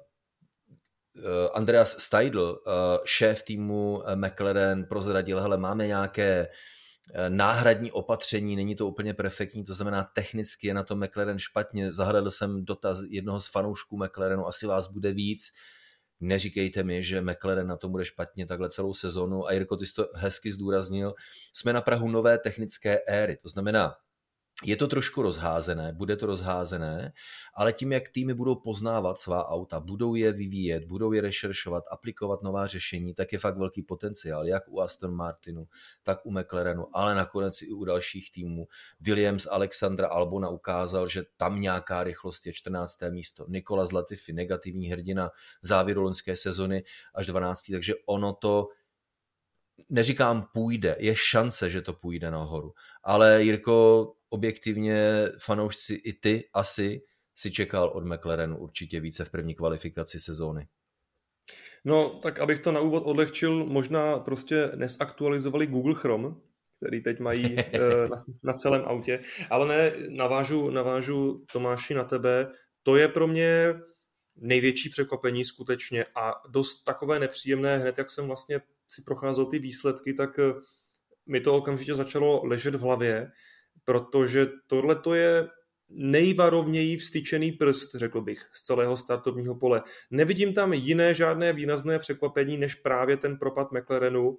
Andreas 1.53 1.99
Steidl, 1.99 2.63
šéf 3.05 3.43
týmu 3.43 4.03
McLaren, 4.15 4.85
prozradil, 4.85 5.39
hele, 5.39 5.57
máme 5.57 5.87
nějaké 5.87 6.47
Eh, 6.47 6.47
náhradní 7.29 7.91
opatření, 7.91 8.55
není 8.55 8.75
to 8.75 8.87
úplně 8.87 9.13
perfektní, 9.13 9.63
to 9.63 9.73
znamená 9.73 10.03
technicky 10.15 10.67
je 10.67 10.73
na 10.73 10.83
to 10.83 10.95
McLaren 10.95 11.39
špatně. 11.39 11.93
Zahledal 11.93 12.31
jsem 12.31 12.65
dotaz 12.65 12.99
jednoho 13.09 13.39
z 13.39 13.47
fanoušků 13.47 13.97
McLarenu, 13.97 14.47
asi 14.47 14.67
vás 14.67 14.87
bude 14.87 15.13
víc. 15.13 15.51
Neříkejte 16.19 16.83
mi, 16.83 17.03
že 17.03 17.21
McLaren 17.21 17.67
na 17.67 17.77
tom 17.77 17.91
bude 17.91 18.05
špatně 18.05 18.45
takhle 18.45 18.69
celou 18.69 18.93
sezonu. 18.93 19.47
A 19.47 19.53
Jirko, 19.53 19.77
ty 19.77 19.85
jsi 19.85 19.93
to 19.93 20.09
hezky 20.15 20.51
zdůraznil. 20.51 21.13
Jsme 21.53 21.73
na 21.73 21.81
Prahu 21.81 22.07
nové 22.07 22.37
technické 22.37 22.99
éry, 23.07 23.37
to 23.37 23.49
znamená, 23.49 23.95
je 24.63 24.75
to 24.75 24.87
trošku 24.87 25.21
rozházené, 25.21 25.93
bude 25.93 26.15
to 26.15 26.25
rozházené, 26.25 27.13
ale 27.53 27.73
tím, 27.73 27.91
jak 27.91 28.09
týmy 28.09 28.33
budou 28.33 28.55
poznávat 28.55 29.19
svá 29.19 29.49
auta, 29.49 29.79
budou 29.79 30.15
je 30.15 30.31
vyvíjet, 30.31 30.85
budou 30.85 31.11
je 31.11 31.21
rešeršovat, 31.21 31.83
aplikovat 31.91 32.43
nová 32.43 32.65
řešení, 32.65 33.13
tak 33.13 33.33
je 33.33 33.39
fakt 33.39 33.57
velký 33.57 33.81
potenciál, 33.81 34.47
jak 34.47 34.63
u 34.67 34.81
Aston 34.81 35.15
Martinu, 35.15 35.67
tak 36.03 36.25
u 36.25 36.31
McLarenu, 36.31 36.87
ale 36.93 37.15
nakonec 37.15 37.61
i 37.61 37.71
u 37.71 37.85
dalších 37.85 38.31
týmů. 38.31 38.67
Williams 38.99 39.47
Alexandra 39.51 40.07
Albona 40.07 40.49
ukázal, 40.49 41.07
že 41.07 41.23
tam 41.37 41.61
nějaká 41.61 42.03
rychlost 42.03 42.45
je 42.45 42.53
14. 42.53 42.97
místo. 43.09 43.45
Nikola 43.47 43.85
Zlatify, 43.85 44.33
negativní 44.33 44.91
hrdina 44.91 45.31
závěru 45.61 46.01
loňské 46.01 46.35
sezony 46.35 46.83
až 47.15 47.25
12. 47.25 47.65
Takže 47.71 47.93
ono 48.05 48.33
to 48.33 48.67
neříkám 49.89 50.47
půjde, 50.53 50.95
je 50.99 51.15
šance, 51.15 51.69
že 51.69 51.81
to 51.81 51.93
půjde 51.93 52.31
nahoru. 52.31 52.73
Ale 53.03 53.43
Jirko, 53.43 54.11
objektivně 54.35 55.27
fanoušci 55.39 55.93
i 55.93 56.13
ty 56.13 56.49
asi 56.53 57.01
si 57.35 57.51
čekal 57.51 57.89
od 57.89 58.05
McLarenu 58.05 58.57
určitě 58.57 58.99
více 58.99 59.25
v 59.25 59.29
první 59.29 59.55
kvalifikaci 59.55 60.19
sezóny. 60.19 60.67
No, 61.85 62.09
tak 62.09 62.39
abych 62.39 62.59
to 62.59 62.71
na 62.71 62.79
úvod 62.79 63.03
odlehčil, 63.05 63.65
možná 63.65 64.19
prostě 64.19 64.71
nesaktualizovali 64.75 65.67
Google 65.67 65.95
Chrome, 65.95 66.35
který 66.77 67.01
teď 67.01 67.19
mají 67.19 67.55
eh, 67.59 68.07
na, 68.09 68.25
na 68.43 68.53
celém 68.53 68.81
autě. 68.85 69.19
Ale 69.49 69.67
ne, 69.67 69.91
navážu, 70.09 70.69
navážu 70.69 71.45
Tomáši 71.51 71.93
na 71.93 72.03
tebe. 72.03 72.47
To 72.83 72.95
je 72.95 73.07
pro 73.07 73.27
mě 73.27 73.73
největší 74.35 74.89
překvapení 74.89 75.45
skutečně 75.45 76.05
a 76.15 76.33
dost 76.49 76.83
takové 76.83 77.19
nepříjemné, 77.19 77.77
hned 77.77 77.97
jak 77.97 78.09
jsem 78.09 78.27
vlastně 78.27 78.59
si 78.87 79.01
procházel 79.01 79.45
ty 79.45 79.59
výsledky, 79.59 80.13
tak 80.13 80.39
eh, 80.39 80.53
mi 81.25 81.41
to 81.41 81.55
okamžitě 81.55 81.95
začalo 81.95 82.45
ležet 82.45 82.75
v 82.75 82.81
hlavě, 82.81 83.31
protože 83.85 84.47
tohle 84.67 84.95
to 84.95 85.13
je 85.13 85.47
nejvarovněji 85.89 86.97
vstyčený 86.97 87.51
prst, 87.51 87.95
řekl 87.95 88.21
bych, 88.21 88.49
z 88.53 88.61
celého 88.61 88.97
startovního 88.97 89.55
pole. 89.55 89.81
Nevidím 90.11 90.53
tam 90.53 90.73
jiné 90.73 91.13
žádné 91.13 91.53
výrazné 91.53 91.99
překvapení, 91.99 92.57
než 92.57 92.75
právě 92.75 93.17
ten 93.17 93.37
propad 93.37 93.71
McLarenu 93.71 94.37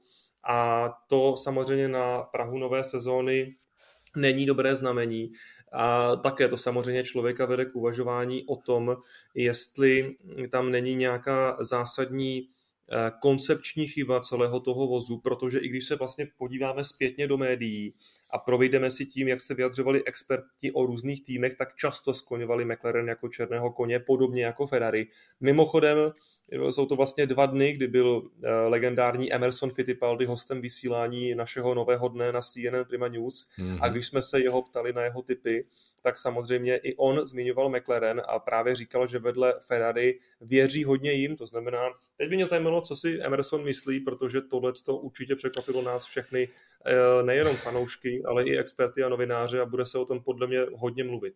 a 0.48 0.88
to 1.06 1.36
samozřejmě 1.36 1.88
na 1.88 2.22
Prahu 2.22 2.58
nové 2.58 2.84
sezóny 2.84 3.56
není 4.16 4.46
dobré 4.46 4.76
znamení. 4.76 5.32
A 5.72 6.16
také 6.16 6.48
to 6.48 6.56
samozřejmě 6.56 7.04
člověka 7.04 7.46
vede 7.46 7.64
k 7.64 7.76
uvažování 7.76 8.44
o 8.46 8.56
tom, 8.56 8.96
jestli 9.34 10.16
tam 10.50 10.70
není 10.70 10.94
nějaká 10.94 11.56
zásadní 11.60 12.48
koncepční 13.20 13.86
chyba 13.86 14.20
celého 14.20 14.60
toho 14.60 14.86
vozu, 14.86 15.18
protože 15.18 15.58
i 15.58 15.68
když 15.68 15.84
se 15.84 15.96
vlastně 15.96 16.28
podíváme 16.38 16.84
zpětně 16.84 17.28
do 17.28 17.36
médií 17.36 17.94
a 18.30 18.38
provejdeme 18.38 18.90
si 18.90 19.06
tím, 19.06 19.28
jak 19.28 19.40
se 19.40 19.54
vyjadřovali 19.54 20.04
experti 20.04 20.72
o 20.72 20.86
různých 20.86 21.24
týmech, 21.24 21.54
tak 21.54 21.76
často 21.76 22.14
skloňovali 22.14 22.64
McLaren 22.64 23.08
jako 23.08 23.28
černého 23.28 23.72
koně, 23.72 24.00
podobně 24.00 24.44
jako 24.44 24.66
Ferrari. 24.66 25.06
Mimochodem, 25.40 25.98
jsou 26.52 26.86
to 26.86 26.96
vlastně 26.96 27.26
dva 27.26 27.46
dny, 27.46 27.72
kdy 27.72 27.88
byl 27.88 28.30
eh, 28.42 28.50
legendární 28.50 29.32
Emerson 29.32 29.70
Fittipaldi 29.70 30.24
hostem 30.24 30.60
vysílání 30.60 31.34
našeho 31.34 31.74
nového 31.74 32.08
dne 32.08 32.32
na 32.32 32.40
CNN 32.40 32.84
Prima 32.88 33.08
News 33.08 33.50
mm-hmm. 33.58 33.78
a 33.80 33.88
když 33.88 34.06
jsme 34.06 34.22
se 34.22 34.40
jeho 34.40 34.62
ptali 34.62 34.92
na 34.92 35.04
jeho 35.04 35.22
typy, 35.22 35.66
tak 36.02 36.18
samozřejmě 36.18 36.76
i 36.76 36.96
on 36.96 37.26
zmiňoval 37.26 37.68
McLaren 37.68 38.22
a 38.28 38.38
právě 38.38 38.74
říkal, 38.74 39.06
že 39.06 39.18
vedle 39.18 39.54
Ferrari 39.66 40.18
věří 40.40 40.84
hodně 40.84 41.12
jim, 41.12 41.36
to 41.36 41.46
znamená, 41.46 41.80
teď 42.16 42.28
by 42.28 42.36
mě 42.36 42.46
zajímalo, 42.46 42.80
co 42.80 42.96
si 42.96 43.18
Emerson 43.22 43.64
myslí, 43.64 44.00
protože 44.00 44.40
tohle 44.40 44.72
to 44.86 44.96
určitě 44.96 45.36
překvapilo 45.36 45.82
nás 45.82 46.04
všechny, 46.04 46.48
eh, 46.86 47.22
nejenom 47.22 47.56
fanoušky, 47.56 48.22
ale 48.26 48.44
i 48.44 48.58
experty 48.58 49.02
a 49.02 49.08
novináře 49.08 49.60
a 49.60 49.66
bude 49.66 49.86
se 49.86 49.98
o 49.98 50.04
tom 50.04 50.20
podle 50.20 50.46
mě 50.46 50.66
hodně 50.74 51.04
mluvit. 51.04 51.34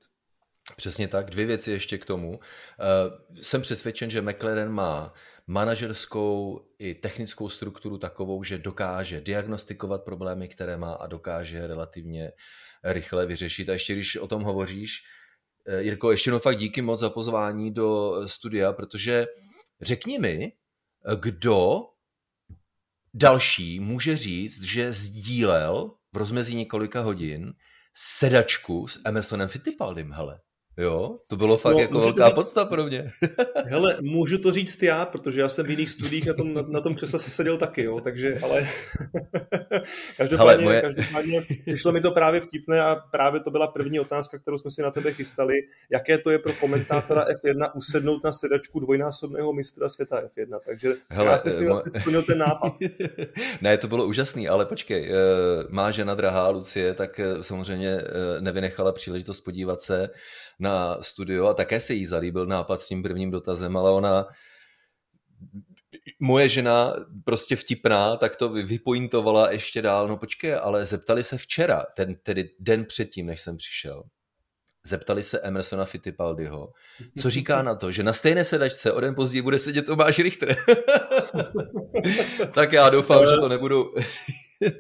Přesně 0.77 1.09
tak. 1.09 1.31
Dvě 1.31 1.47
věci 1.47 1.71
ještě 1.71 1.99
k 1.99 2.05
tomu. 2.05 2.41
Eh, 2.41 3.43
jsem 3.43 3.63
přesvědčen, 3.63 4.11
že 4.11 4.23
McLaren 4.23 4.73
má 4.73 5.15
manažerskou 5.47 6.61
i 6.79 6.95
technickou 6.95 7.49
strukturu 7.49 7.99
takovou, 7.99 8.43
že 8.43 8.59
dokáže 8.59 9.21
diagnostikovat 9.21 10.05
problémy, 10.05 10.49
které 10.49 10.77
má 10.77 10.93
a 10.93 11.07
dokáže 11.07 11.67
relativně 11.67 12.33
rychle 12.85 13.27
vyřešit. 13.27 13.69
A 13.69 13.73
ještě 13.73 13.95
když 13.95 14.17
o 14.17 14.29
tom 14.29 14.43
hovoříš, 14.43 15.03
eh, 15.67 15.83
Jirko, 15.83 16.11
ještě 16.11 16.31
jednou 16.31 16.39
fakt 16.39 16.57
díky 16.57 16.83
moc 16.83 17.01
za 17.01 17.11
pozvání 17.11 17.75
do 17.75 18.13
studia, 18.27 18.73
protože 18.73 19.27
řekni 19.81 20.19
mi, 20.19 20.53
kdo 21.21 21.81
další 23.15 23.81
může 23.81 24.17
říct, 24.17 24.63
že 24.63 24.93
sdílel 24.93 25.91
v 26.13 26.17
rozmezí 26.17 26.57
několika 26.57 27.01
hodin 27.01 27.53
sedačku 27.95 28.87
s 28.87 29.01
Emersonem 29.05 29.49
Fittipaldim, 29.49 30.13
hele. 30.13 30.41
Jo, 30.77 31.19
to 31.27 31.37
bylo 31.37 31.57
fakt 31.57 31.75
no, 31.75 31.81
jako 31.81 32.01
velká 32.01 32.27
říct, 32.27 32.35
podsta 32.35 32.65
pro 32.65 32.85
mě. 32.85 33.11
hele, 33.67 33.97
můžu 34.01 34.39
to 34.39 34.53
říct 34.53 34.83
já, 34.83 35.07
protože 35.07 35.41
já 35.41 35.49
jsem 35.49 35.67
v 35.67 35.71
jiných 35.71 35.91
studiích 35.91 36.27
na 36.27 36.35
tom, 36.35 36.55
na, 36.55 36.63
na 36.63 36.81
tom 36.81 36.95
přesně 36.95 37.19
se 37.19 37.31
seděl 37.31 37.59
taky, 37.59 37.83
jo, 37.83 38.01
takže, 38.01 38.39
ale 38.43 38.67
každopádně, 40.17 40.53
hele, 40.53 40.65
moje... 40.65 40.83
každopádně 40.83 41.43
přišlo 41.67 41.93
mi 41.93 42.01
to 42.01 42.11
právě 42.11 42.41
vtipné 42.41 42.81
a 42.83 42.97
právě 42.97 43.41
to 43.41 43.51
byla 43.51 43.67
první 43.67 44.01
otázka, 44.01 44.39
kterou 44.39 44.59
jsme 44.59 44.71
si 44.71 44.83
na 44.83 44.91
tebe 44.91 45.13
chystali, 45.13 45.55
jaké 45.93 46.19
to 46.19 46.31
je 46.31 46.39
pro 46.39 46.53
komentátora 46.53 47.25
F1 47.25 47.71
usednout 47.75 48.25
na 48.25 48.33
sedačku 48.33 48.81
dvojnásobného 48.81 49.53
mistra 49.53 49.89
světa 49.89 50.23
F1, 50.23 50.59
takže 50.67 50.95
hele, 51.09 51.31
já 51.31 51.39
jsem 51.39 51.53
si 51.53 51.67
vlastně 51.67 52.01
splnil 52.01 52.23
ten 52.23 52.39
nápad. 52.39 52.75
ne, 53.61 53.79
to 53.79 53.89
bylo 53.89 54.07
úžasný, 54.07 54.49
ale 54.49 54.67
počkej, 54.67 55.13
eh, 55.13 55.15
má 55.69 55.91
žena 55.91 56.15
drahá 56.15 56.49
Lucie, 56.49 56.95
tak 56.95 57.21
eh, 57.21 57.43
samozřejmě 57.43 57.89
eh, 57.89 58.41
nevynechala 58.41 58.93
příležitost 58.93 59.41
podívat 59.41 59.83
se 59.83 60.11
na 60.61 61.03
studio 61.03 61.47
a 61.47 61.55
také 61.55 61.81
se 61.81 61.95
jí 61.95 62.07
zalíbil 62.07 62.47
nápad 62.47 62.81
s 62.81 62.89
tím 62.89 63.03
prvním 63.03 63.31
dotazem, 63.31 63.77
ale 63.77 63.91
ona 63.91 64.27
moje 66.21 66.49
žena 66.49 66.95
prostě 67.25 67.57
vtipná, 67.57 68.17
tak 68.17 68.37
to 68.37 68.49
vypointovala 68.49 69.53
ještě 69.53 69.83
dál. 69.83 70.09
No 70.09 70.17
počkej, 70.17 70.55
ale 70.55 70.87
zeptali 70.87 71.25
se 71.25 71.39
včera, 71.39 71.87
ten, 71.97 72.15
tedy 72.23 72.51
den 72.59 72.85
předtím, 72.85 73.27
než 73.27 73.41
jsem 73.41 73.57
přišel. 73.57 74.03
Zeptali 74.87 75.23
se 75.23 75.41
Emersona 75.41 75.85
Fittipaldiho, 75.85 76.73
co 77.19 77.31
říká 77.31 77.63
na 77.63 77.75
to, 77.75 77.93
že 77.93 78.03
na 78.03 78.13
stejné 78.13 78.45
sedačce 78.45 78.93
o 78.93 79.01
den 79.01 79.15
později 79.15 79.43
bude 79.43 79.59
sedět 79.59 79.87
Tomáš 79.87 80.19
Richter. 80.19 80.57
tak 82.55 82.73
já 82.73 82.91
doufám, 82.91 83.27
že 83.27 83.37
to 83.37 83.49
nebudu 83.49 83.95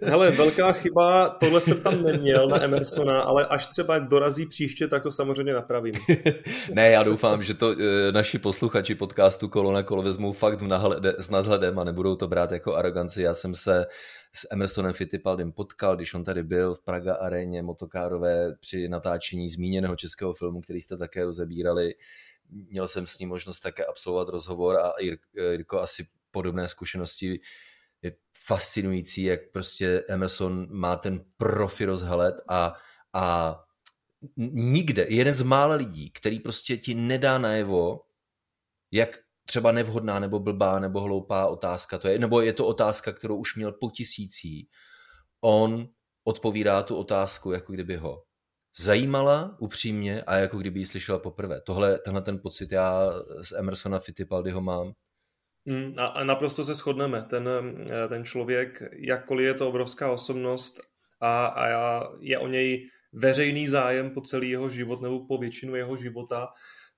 Hele, 0.03 0.31
velká 0.31 0.73
chyba, 0.73 1.29
tohle 1.29 1.61
jsem 1.61 1.81
tam 1.81 2.03
neměl 2.03 2.49
na 2.49 2.63
Emersona, 2.63 3.21
ale 3.21 3.47
až 3.47 3.67
třeba 3.67 3.99
dorazí 3.99 4.47
příště, 4.47 4.89
tak 4.89 5.03
to 5.03 5.13
samozřejmě 5.13 5.55
napravím. 5.55 5.95
ne, 6.73 6.91
já 6.91 7.03
doufám, 7.03 7.43
že 7.43 7.55
to 7.55 7.73
e, 7.73 8.13
naši 8.13 8.39
posluchači 8.39 8.95
podcastu 8.95 9.49
Kolo 9.49 9.73
na 9.73 9.83
kolo 9.83 10.03
vezmou 10.03 10.33
fakt 10.33 10.61
v 10.61 10.67
nahlede, 10.67 11.15
s 11.19 11.31
nadhledem 11.31 11.79
a 11.79 11.85
nebudou 11.85 12.17
to 12.17 12.29
brát 12.29 12.53
jako 12.53 12.77
aroganci. 12.77 13.23
Já 13.23 13.35
jsem 13.35 13.55
se 13.55 13.87
s 14.33 14.49
Emersonem 14.53 14.93
Fittipaldem 14.93 15.53
potkal, 15.53 15.97
když 15.97 16.15
on 16.15 16.25
tady 16.25 16.43
byl 16.43 16.75
v 16.75 16.85
Praga 16.85 17.15
aréně 17.15 17.63
motokárové 17.63 18.55
při 18.61 18.89
natáčení 18.89 19.49
zmíněného 19.49 19.97
českého 19.97 20.35
filmu, 20.35 20.61
který 20.61 20.81
jste 20.81 20.97
také 20.97 21.25
rozebírali. 21.25 21.95
Měl 22.51 22.89
jsem 22.89 23.07
s 23.07 23.19
ním 23.19 23.29
možnost 23.29 23.61
také 23.61 23.85
absolvovat 23.85 24.29
rozhovor 24.29 24.81
a 24.81 24.93
Jirko 25.51 25.81
asi 25.81 26.07
podobné 26.31 26.69
zkušenosti 26.69 27.41
fascinující, 28.51 29.23
jak 29.23 29.41
prostě 29.53 30.05
Emerson 30.09 30.67
má 30.71 30.97
ten 30.97 31.23
profi 31.37 31.85
rozhled 31.85 32.35
a, 32.49 32.75
a 33.13 33.57
nikde, 34.53 35.07
jeden 35.09 35.35
z 35.35 35.43
mála 35.43 35.75
lidí, 35.75 36.11
který 36.11 36.41
prostě 36.41 36.77
ti 36.77 36.95
nedá 36.95 37.39
najevo, 37.39 38.01
jak 38.91 39.19
třeba 39.47 39.73
nevhodná 39.73 40.19
nebo 40.19 40.39
blbá 40.39 40.79
nebo 40.79 41.01
hloupá 41.01 41.47
otázka 41.47 41.99
to 41.99 42.09
je, 42.09 42.19
nebo 42.19 42.41
je 42.41 42.53
to 42.53 42.67
otázka, 42.67 43.13
kterou 43.13 43.37
už 43.37 43.57
měl 43.57 43.73
po 43.73 43.91
tisící, 43.91 44.69
on 45.41 45.89
odpovídá 46.25 46.83
tu 46.83 46.97
otázku, 46.97 47.53
jako 47.53 47.73
kdyby 47.73 47.97
ho 47.97 48.23
zajímala 48.77 49.57
upřímně 49.61 50.23
a 50.23 50.37
jako 50.37 50.59
kdyby 50.59 50.81
ji 50.81 50.87
slyšela 50.87 51.19
poprvé. 51.19 51.61
Tohle, 51.61 51.99
tenhle 51.99 52.23
ten 52.23 52.39
pocit 52.39 52.73
já 52.73 53.13
z 53.41 53.53
Emersona 53.53 53.99
Fittipaldiho 53.99 54.61
mám 54.61 54.93
a, 55.97 56.07
a 56.07 56.25
naprosto 56.25 56.65
se 56.65 56.75
shodneme. 56.75 57.23
Ten, 57.23 57.49
eh, 57.91 58.09
ten 58.09 58.25
člověk, 58.25 58.83
jakkoliv 58.93 59.47
je 59.47 59.55
to 59.55 59.69
obrovská 59.69 60.11
osobnost 60.11 60.81
a, 61.21 61.47
a 61.47 62.03
je 62.21 62.39
o 62.39 62.49
něj 62.49 62.89
veřejný 63.13 63.67
zájem 63.67 64.11
po 64.11 64.21
celý 64.21 64.51
jeho 64.51 64.71
život 64.71 65.01
nebo 65.01 65.27
po 65.27 65.39
většinu 65.39 65.77
jeho 65.77 65.97
života, 65.97 66.49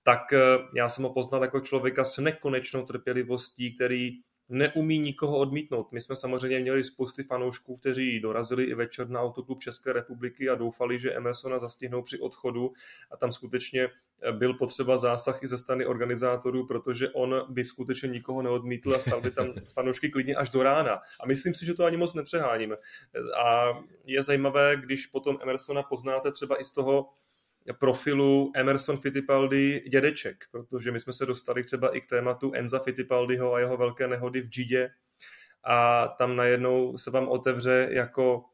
tak 0.02 0.32
eh, 0.32 0.38
já 0.76 0.88
jsem 0.88 1.04
ho 1.04 1.12
poznal 1.12 1.42
jako 1.42 1.60
člověka 1.60 2.04
s 2.04 2.18
nekonečnou 2.18 2.86
trpělivostí, 2.86 3.74
který 3.74 4.10
neumí 4.48 4.98
nikoho 4.98 5.38
odmítnout. 5.38 5.92
My 5.92 6.00
jsme 6.00 6.16
samozřejmě 6.16 6.60
měli 6.60 6.84
spousty 6.84 7.22
fanoušků, 7.22 7.76
kteří 7.76 8.20
dorazili 8.20 8.64
i 8.64 8.74
večer 8.74 9.08
na 9.08 9.20
Autoklub 9.20 9.60
České 9.60 9.92
republiky 9.92 10.48
a 10.48 10.54
doufali, 10.54 10.98
že 10.98 11.14
Emersona 11.14 11.58
zastihnou 11.58 12.02
při 12.02 12.18
odchodu 12.18 12.72
a 13.10 13.16
tam 13.16 13.32
skutečně 13.32 13.88
byl 14.32 14.54
potřeba 14.54 14.98
zásah 14.98 15.42
i 15.42 15.46
ze 15.46 15.58
strany 15.58 15.86
organizátorů, 15.86 16.66
protože 16.66 17.10
on 17.10 17.46
by 17.48 17.64
skutečně 17.64 18.08
nikoho 18.08 18.42
neodmítl 18.42 18.94
a 18.94 18.98
stal 18.98 19.20
by 19.20 19.30
tam 19.30 19.52
s 19.64 19.72
fanoušky 19.72 20.10
klidně 20.10 20.34
až 20.34 20.48
do 20.48 20.62
rána. 20.62 21.00
A 21.20 21.26
myslím 21.26 21.54
si, 21.54 21.66
že 21.66 21.74
to 21.74 21.84
ani 21.84 21.96
moc 21.96 22.14
nepřeháním. 22.14 22.76
A 23.44 23.68
je 24.04 24.22
zajímavé, 24.22 24.76
když 24.76 25.06
potom 25.06 25.38
Emersona 25.42 25.82
poznáte 25.82 26.32
třeba 26.32 26.60
i 26.60 26.64
z 26.64 26.72
toho, 26.72 27.08
profilu 27.78 28.52
Emerson 28.54 28.96
Fittipaldi 28.96 29.82
dědeček, 29.88 30.44
protože 30.50 30.90
my 30.90 31.00
jsme 31.00 31.12
se 31.12 31.26
dostali 31.26 31.64
třeba 31.64 31.96
i 31.96 32.00
k 32.00 32.06
tématu 32.06 32.52
Enza 32.54 32.78
Fittipaldiho 32.78 33.54
a 33.54 33.60
jeho 33.60 33.76
velké 33.76 34.08
nehody 34.08 34.40
v 34.40 34.48
Gidě 34.48 34.90
a 35.64 36.08
tam 36.08 36.36
najednou 36.36 36.96
se 36.98 37.10
vám 37.10 37.28
otevře 37.28 37.88
jako, 37.90 38.44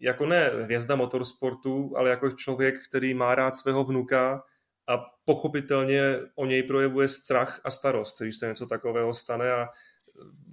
jako 0.00 0.26
ne 0.26 0.50
hvězda 0.62 0.96
motorsportu, 0.96 1.92
ale 1.96 2.10
jako 2.10 2.30
člověk, 2.30 2.74
který 2.88 3.14
má 3.14 3.34
rád 3.34 3.56
svého 3.56 3.84
vnuka 3.84 4.42
a 4.88 4.98
pochopitelně 5.24 6.16
o 6.34 6.46
něj 6.46 6.62
projevuje 6.62 7.08
strach 7.08 7.60
a 7.64 7.70
starost, 7.70 8.20
když 8.20 8.36
se 8.36 8.48
něco 8.48 8.66
takového 8.66 9.14
stane 9.14 9.52
a 9.52 9.68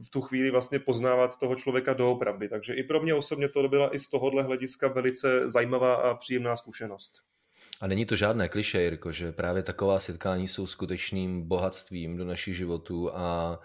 v 0.05 0.09
tu 0.09 0.21
chvíli 0.21 0.51
vlastně 0.51 0.79
poznávat 0.79 1.39
toho 1.39 1.55
člověka 1.55 1.93
doopravdy. 1.93 2.49
Takže 2.49 2.73
i 2.73 2.83
pro 2.83 2.99
mě 2.99 3.13
osobně 3.13 3.49
to 3.49 3.67
byla 3.67 3.95
i 3.95 3.99
z 3.99 4.09
tohohle 4.09 4.43
hlediska 4.43 4.87
velice 4.87 5.49
zajímavá 5.49 5.93
a 5.93 6.13
příjemná 6.13 6.55
zkušenost. 6.55 7.13
A 7.81 7.87
není 7.87 8.05
to 8.05 8.15
žádné 8.15 8.49
kliše, 8.49 8.81
Jirko, 8.81 9.11
že 9.11 9.31
právě 9.31 9.63
taková 9.63 9.99
setkání 9.99 10.47
jsou 10.47 10.67
skutečným 10.67 11.47
bohatstvím 11.47 12.17
do 12.17 12.25
našich 12.25 12.57
životů 12.57 13.15
a, 13.15 13.59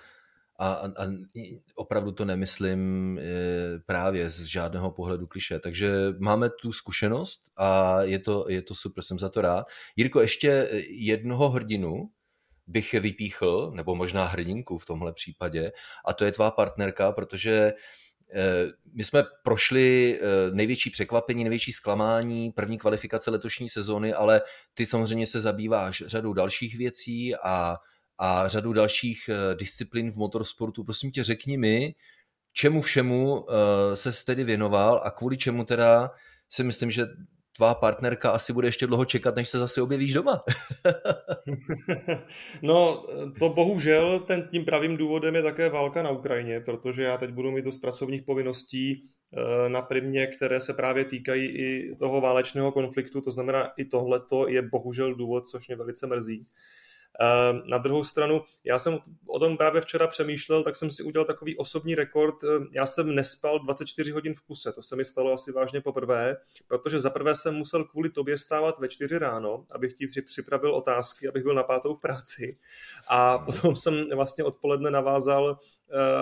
a, 0.59 0.69
a 0.75 1.07
opravdu 1.75 2.13
to 2.13 2.25
nemyslím 2.25 3.19
e, 3.19 3.23
právě 3.87 4.31
z 4.31 4.43
žádného 4.45 4.91
pohledu 4.91 5.27
kliše. 5.27 5.59
Takže 5.59 5.93
máme 6.19 6.51
tu 6.51 6.73
zkušenost 6.73 7.41
a 7.57 8.03
je 8.03 8.19
to, 8.19 8.47
je 8.49 8.63
to 8.63 8.75
super, 8.75 9.05
jsem 9.05 9.19
za 9.19 9.29
to 9.29 9.41
rád. 9.41 9.67
Jirko, 9.97 10.21
ještě 10.21 10.69
jednoho 10.89 11.49
hrdinu 11.49 12.11
bych 12.67 12.93
vypíchl, 12.93 13.73
nebo 13.75 13.95
možná 13.95 14.27
hrdinku 14.27 14.79
v 14.79 14.87
tomhle 14.87 15.13
případě, 15.13 15.73
a 16.07 16.13
to 16.13 16.25
je 16.25 16.33
tvá 16.33 16.51
partnerka, 16.51 17.13
protože 17.13 17.73
my 18.95 19.05
jsme 19.05 19.25
prošli 19.43 20.19
eh, 20.21 20.55
největší 20.55 20.91
překvapení, 20.91 21.45
největší 21.45 21.73
zklamání 21.73 22.53
první 22.53 22.79
kvalifikace 22.79 23.31
letošní 23.31 23.69
sezóny, 23.69 24.13
ale 24.13 24.43
ty 24.75 24.87
samozřejmě 24.87 25.27
se 25.27 25.41
zabýváš 25.41 26.03
řadou 26.07 26.33
dalších 26.33 26.77
věcí 26.77 27.35
a, 27.37 27.77
a 28.19 28.49
řadu 28.49 28.73
dalších 28.73 29.29
eh, 29.29 29.55
disciplín 29.55 30.13
v 30.13 30.17
motorsportu. 30.17 30.85
Prosím 30.85 31.11
tě, 31.11 31.25
řekni 31.25 31.59
mi, 31.59 31.95
čemu 32.53 32.83
všemu 32.83 33.47
se 33.95 34.25
tedy 34.27 34.45
věnoval 34.45 35.03
a 35.05 35.11
kvůli 35.11 35.37
čemu 35.37 35.65
teda 35.65 36.11
si 36.49 36.65
myslím, 36.65 36.91
že 36.91 37.07
tvá 37.57 37.75
partnerka 37.75 38.31
asi 38.31 38.53
bude 38.53 38.69
ještě 38.69 38.87
dlouho 38.87 39.05
čekat, 39.05 39.37
než 39.37 39.49
se 39.49 39.59
zase 39.59 39.83
objevíš 39.83 40.13
doma. 40.13 40.45
no, 42.63 43.03
to 43.39 43.49
bohužel, 43.49 44.21
ten 44.21 44.47
tím 44.51 44.65
pravým 44.65 44.97
důvodem 44.97 45.35
je 45.35 45.43
také 45.43 45.69
válka 45.69 46.03
na 46.03 46.11
Ukrajině, 46.11 46.61
protože 46.61 47.03
já 47.03 47.19
teď 47.19 47.31
budu 47.31 47.51
mít 47.51 47.65
dost 47.65 47.79
pracovních 47.79 48.23
povinností 48.23 49.03
eh, 49.03 49.69
na 49.69 49.83
primě, 49.83 50.27
které 50.27 50.61
se 50.61 50.75
právě 50.75 51.05
týkají 51.05 51.47
i 51.47 51.97
toho 51.99 52.21
válečného 52.21 52.73
konfliktu, 52.73 53.21
to 53.21 53.31
znamená 53.31 53.73
i 53.77 53.85
tohleto 53.85 54.49
je 54.49 54.63
bohužel 54.63 55.15
důvod, 55.15 55.49
což 55.49 55.69
mě 55.69 55.77
velice 55.77 56.07
mrzí. 56.07 56.47
Ehm, 57.23 57.63
na 57.65 57.79
druhou 57.79 58.05
stranu, 58.05 58.43
já 58.65 58.79
jsem 58.79 58.99
o 59.27 59.39
tom 59.39 59.57
právě 59.57 59.81
včera 59.81 60.07
přemýšlel, 60.07 60.63
tak 60.63 60.77
jsem 60.77 60.91
si 60.91 61.03
udělal 61.03 61.27
takový 61.27 61.57
osobní 61.57 61.95
rekord. 61.95 62.45
Ehm, 62.45 62.69
já 62.73 62.87
jsem 62.87 63.15
nespal 63.15 63.59
24 63.59 64.11
hodin 64.11 64.35
v 64.35 64.41
kuse, 64.41 64.73
to 64.73 64.83
se 64.83 64.97
mi 64.97 65.05
stalo 65.05 65.33
asi 65.33 65.53
vážně 65.53 65.81
poprvé, 65.81 66.37
protože 66.69 67.01
zaprvé 67.01 67.37
jsem 67.37 67.55
musel 67.55 67.85
kvůli 67.85 68.11
tobě 68.11 68.39
stávat 68.39 68.79
ve 68.79 68.89
4 68.89 69.19
ráno, 69.19 69.67
abych 69.71 69.93
ti 69.93 70.23
připravil 70.23 70.75
otázky, 70.75 71.29
abych 71.29 71.43
byl 71.43 71.55
na 71.55 71.63
pátou 71.63 71.95
v 71.95 72.01
práci. 72.01 72.59
A 73.09 73.39
potom 73.39 73.77
jsem 73.77 74.09
vlastně 74.15 74.45
odpoledne 74.45 74.91
navázal 74.91 75.59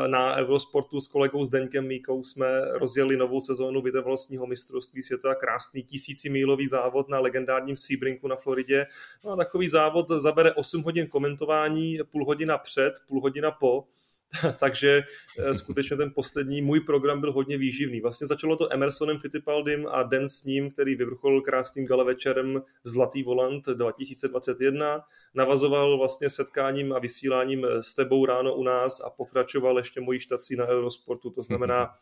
na 0.07 0.37
Eurosportu 0.37 1.01
s 1.01 1.07
kolegou 1.07 1.45
Zdeňkem 1.45 1.87
Míkou 1.87 2.25
jsme 2.25 2.47
rozjeli 2.73 3.17
novou 3.17 3.41
sezónu 3.41 3.83
vytrvalostního 3.83 4.47
mistrovství 4.47 5.03
světa, 5.03 5.35
krásný 5.35 5.83
tisícimílový 5.83 6.67
závod 6.67 7.09
na 7.09 7.21
legendárním 7.21 7.77
Seabrinku 7.77 8.29
na 8.29 8.37
Floridě. 8.37 8.87
No 9.25 9.31
a 9.31 9.37
takový 9.37 9.69
závod 9.69 10.09
zabere 10.09 10.53
8 10.53 10.81
8 10.81 10.85
hodin 10.85 11.07
komentování, 11.07 11.99
půl 12.11 12.25
hodina 12.25 12.59
před, 12.59 12.93
půl 13.09 13.21
hodina 13.21 13.51
po, 13.51 13.85
takže 14.59 15.03
eh, 15.39 15.55
skutečně 15.55 15.97
ten 15.97 16.13
poslední 16.15 16.63
můj 16.63 16.81
program 16.81 17.21
byl 17.21 17.33
hodně 17.33 17.59
výživný. 17.59 18.01
Vlastně 18.01 18.27
začalo 18.27 18.57
to 18.57 18.73
Emersonem 18.73 19.19
Fittipaldim 19.19 19.87
a 19.91 20.03
den 20.03 20.29
s 20.29 20.45
ním, 20.45 20.71
který 20.71 20.95
vyvrcholil 20.95 21.41
krásným 21.41 21.87
galavečerem 21.87 22.63
Zlatý 22.85 23.23
volant 23.23 23.67
2021. 23.67 25.01
Navazoval 25.35 25.99
vlastně 25.99 26.31
setkáním 26.31 26.93
a 26.93 26.99
vysíláním 26.99 27.67
s 27.81 27.95
tebou 27.95 28.27
ráno 28.27 28.55
u 28.55 28.63
nás 28.63 29.01
a 29.01 29.11
pokračoval 29.11 29.79
ještě 29.79 30.01
mojí 30.01 30.21
štací 30.21 30.57
na 30.57 30.67
Eurosportu. 30.67 31.31
To 31.31 31.43
znamená, 31.43 31.91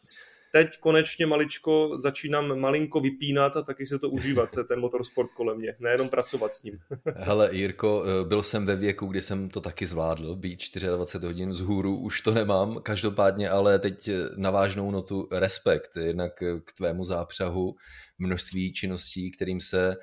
teď 0.52 0.68
konečně 0.80 1.26
maličko 1.26 2.00
začínám 2.00 2.60
malinko 2.60 3.00
vypínat 3.00 3.56
a 3.56 3.62
taky 3.62 3.86
se 3.86 3.98
to 3.98 4.10
užívat, 4.10 4.50
ten 4.68 4.80
motorsport 4.80 5.32
kolem 5.32 5.58
mě, 5.58 5.76
nejenom 5.80 6.08
pracovat 6.08 6.54
s 6.54 6.62
ním. 6.62 6.78
Hele, 7.16 7.48
Jirko, 7.52 8.04
eh, 8.04 8.24
byl 8.28 8.42
jsem 8.42 8.66
ve 8.66 8.76
věku, 8.76 9.06
kdy 9.06 9.20
jsem 9.20 9.48
to 9.48 9.60
taky 9.60 9.86
zvládl, 9.86 10.36
být 10.36 10.58
24 10.74 11.26
hodin 11.26 11.54
z 11.54 11.60
hůru, 11.60 11.96
už 11.96 12.20
to 12.20 12.34
nemám, 12.34 12.80
každopádně, 12.82 13.50
ale 13.50 13.78
teď 13.78 14.08
eh, 14.08 14.14
na 14.36 14.50
vážnou 14.50 14.90
notu 14.90 15.28
respekt, 15.32 15.96
jednak 15.96 16.42
eh, 16.42 16.60
k 16.64 16.72
tvému 16.72 17.04
zápřahu, 17.04 17.74
množství 18.18 18.72
činností, 18.72 19.30
kterým 19.30 19.60
se 19.60 19.96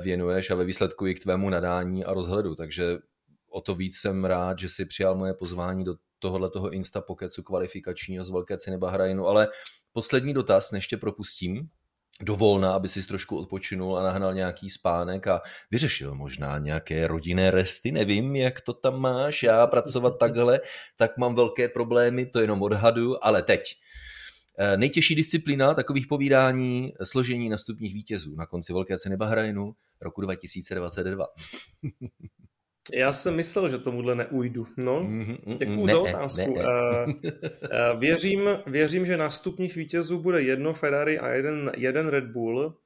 věnuješ 0.00 0.50
a 0.50 0.54
ve 0.54 0.64
výsledku 0.64 1.06
i 1.06 1.14
k 1.14 1.22
tvému 1.22 1.50
nadání 1.50 2.04
a 2.04 2.14
rozhledu, 2.14 2.54
takže 2.54 2.98
o 3.50 3.60
to 3.60 3.74
víc 3.74 3.96
jsem 3.96 4.24
rád, 4.24 4.58
že 4.58 4.68
si 4.68 4.84
přijal 4.84 5.14
moje 5.14 5.34
pozvání 5.34 5.84
do 5.84 5.94
tohohle 6.18 6.50
toho 6.50 6.70
Insta 6.70 7.00
Pokecu 7.00 7.42
kvalifikačního 7.42 8.24
z 8.24 8.30
Velké 8.30 8.58
ceny 8.58 8.78
Bahrajnu, 8.78 9.26
ale 9.26 9.48
poslední 9.92 10.34
dotaz, 10.34 10.70
než 10.70 10.86
tě 10.86 10.96
propustím, 10.96 11.68
dovolna, 12.20 12.72
aby 12.74 12.88
si 12.88 13.06
trošku 13.06 13.38
odpočinul 13.38 13.98
a 13.98 14.02
nahnal 14.02 14.34
nějaký 14.34 14.70
spánek 14.70 15.26
a 15.26 15.40
vyřešil 15.70 16.14
možná 16.14 16.58
nějaké 16.58 17.06
rodinné 17.06 17.50
resty, 17.50 17.92
nevím, 17.92 18.36
jak 18.36 18.60
to 18.60 18.72
tam 18.72 19.00
máš, 19.00 19.42
já 19.42 19.66
pracovat 19.66 20.12
takhle, 20.20 20.60
tak 20.96 21.18
mám 21.18 21.34
velké 21.34 21.68
problémy, 21.68 22.26
to 22.26 22.40
jenom 22.40 22.62
odhadu, 22.62 23.24
ale 23.24 23.42
teď. 23.42 23.62
Eh, 24.58 24.76
nejtěžší 24.76 25.14
disciplína 25.14 25.74
takových 25.74 26.06
povídání, 26.06 26.92
složení 27.02 27.48
nastupních 27.48 27.94
vítězů 27.94 28.36
na 28.36 28.46
konci 28.46 28.72
Velké 28.72 28.98
ceny 28.98 29.16
Bahrajnu 29.16 29.74
roku 30.00 30.20
2022. 30.20 31.26
Já 32.94 33.12
jsem 33.12 33.36
myslel, 33.36 33.68
že 33.68 33.78
tomuhle 33.78 34.14
neujdu. 34.14 34.66
No, 34.76 34.96
mhm, 34.96 35.36
mhm, 35.46 35.56
děkuju 35.56 35.86
ne, 35.86 35.92
za 35.92 36.00
otázku. 36.00 36.54
Ne, 36.54 36.62
ne. 36.62 37.04
Uh, 37.04 37.10
uh, 37.10 37.98
věřím, 38.00 38.40
věřím, 38.66 39.06
že 39.06 39.16
nástupních 39.16 39.76
vítězů 39.76 40.18
bude 40.18 40.42
jedno 40.42 40.74
Ferrari 40.74 41.18
a 41.18 41.28
jeden, 41.28 41.72
jeden 41.76 42.08
Red 42.08 42.24
Bull 42.24 42.76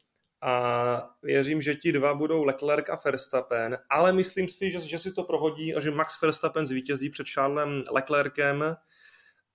a 0.40 1.10
věřím, 1.22 1.62
že 1.62 1.74
ti 1.74 1.92
dva 1.92 2.14
budou 2.14 2.44
Leclerc 2.44 2.88
a 2.90 2.98
Verstappen, 3.04 3.78
ale 3.90 4.12
myslím 4.12 4.48
si, 4.48 4.70
že, 4.70 4.80
že 4.80 4.98
si 4.98 5.12
to 5.12 5.24
prohodí 5.24 5.74
a 5.74 5.80
že 5.80 5.90
Max 5.90 6.22
Verstappen 6.22 6.66
zvítězí 6.66 7.10
před 7.10 7.26
Charlesem 7.28 7.82
Leclercem 7.90 8.76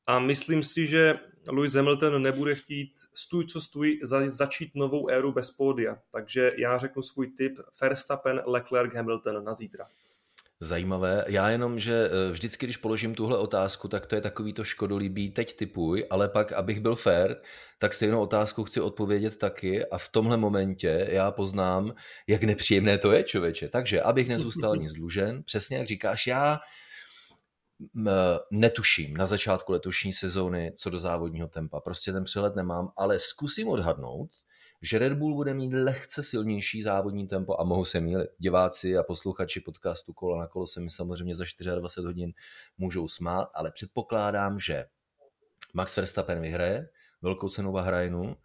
a 0.07 0.19
myslím 0.19 0.63
si, 0.63 0.85
že 0.85 1.19
Lewis 1.49 1.73
Hamilton 1.73 2.21
nebude 2.21 2.55
chtít 2.55 2.91
stůj 3.13 3.45
co 3.45 3.61
stůj 3.61 3.99
za, 4.03 4.29
začít 4.29 4.71
novou 4.75 5.09
éru 5.09 5.31
bez 5.31 5.51
pódia. 5.51 5.97
Takže 6.11 6.51
já 6.57 6.77
řeknu 6.77 7.01
svůj 7.01 7.27
tip 7.27 7.59
Verstappen, 7.81 8.41
Leclerc, 8.45 8.93
Hamilton 8.95 9.43
na 9.43 9.53
zítra. 9.53 9.87
Zajímavé. 10.63 11.25
Já 11.27 11.49
jenom, 11.49 11.79
že 11.79 12.09
eh, 12.11 12.31
vždycky, 12.31 12.65
když 12.65 12.77
položím 12.77 13.15
tuhle 13.15 13.37
otázku, 13.37 13.87
tak 13.87 14.05
to 14.05 14.15
je 14.15 14.21
takový 14.21 14.53
to 14.53 14.63
škodolibý, 14.63 15.31
teď 15.31 15.55
typuj, 15.55 16.05
ale 16.09 16.29
pak, 16.29 16.51
abych 16.51 16.79
byl 16.79 16.95
fair, 16.95 17.35
tak 17.79 17.93
stejnou 17.93 18.21
otázku 18.21 18.63
chci 18.63 18.81
odpovědět 18.81 19.37
taky 19.37 19.85
a 19.85 19.97
v 19.97 20.09
tomhle 20.09 20.37
momentě 20.37 21.07
já 21.11 21.31
poznám, 21.31 21.93
jak 22.27 22.43
nepříjemné 22.43 22.97
to 22.97 23.11
je, 23.11 23.23
člověče. 23.23 23.69
Takže, 23.69 24.01
abych 24.01 24.27
nezůstal 24.27 24.77
nic 24.77 24.93
dlužen, 24.93 25.43
přesně 25.43 25.77
jak 25.77 25.87
říkáš, 25.87 26.27
já 26.27 26.59
netuším 28.51 29.17
na 29.17 29.25
začátku 29.25 29.71
letošní 29.71 30.13
sezóny 30.13 30.73
co 30.77 30.89
do 30.89 30.99
závodního 30.99 31.47
tempa. 31.47 31.79
Prostě 31.79 32.11
ten 32.11 32.23
přehled 32.23 32.55
nemám, 32.55 32.91
ale 32.97 33.19
zkusím 33.19 33.67
odhadnout, 33.67 34.29
že 34.81 34.99
Red 34.99 35.13
Bull 35.13 35.35
bude 35.35 35.53
mít 35.53 35.73
lehce 35.73 36.23
silnější 36.23 36.81
závodní 36.81 37.27
tempo 37.27 37.59
a 37.59 37.63
mohou 37.63 37.85
se 37.85 37.99
mílit. 37.99 38.29
Diváci 38.37 38.97
a 38.97 39.03
posluchači 39.03 39.59
podcastu 39.59 40.13
Kola 40.13 40.39
na 40.39 40.47
kolo 40.47 40.67
se 40.67 40.79
mi 40.79 40.89
samozřejmě 40.89 41.35
za 41.35 41.43
24 41.43 42.05
hodin 42.05 42.33
můžou 42.77 43.07
smát, 43.07 43.49
ale 43.53 43.71
předpokládám, 43.71 44.59
že 44.59 44.85
Max 45.73 45.95
Verstappen 45.95 46.41
vyhraje 46.41 46.89
velkou 47.21 47.49
cenu 47.49 47.71
Bahrajnu. 47.71 48.37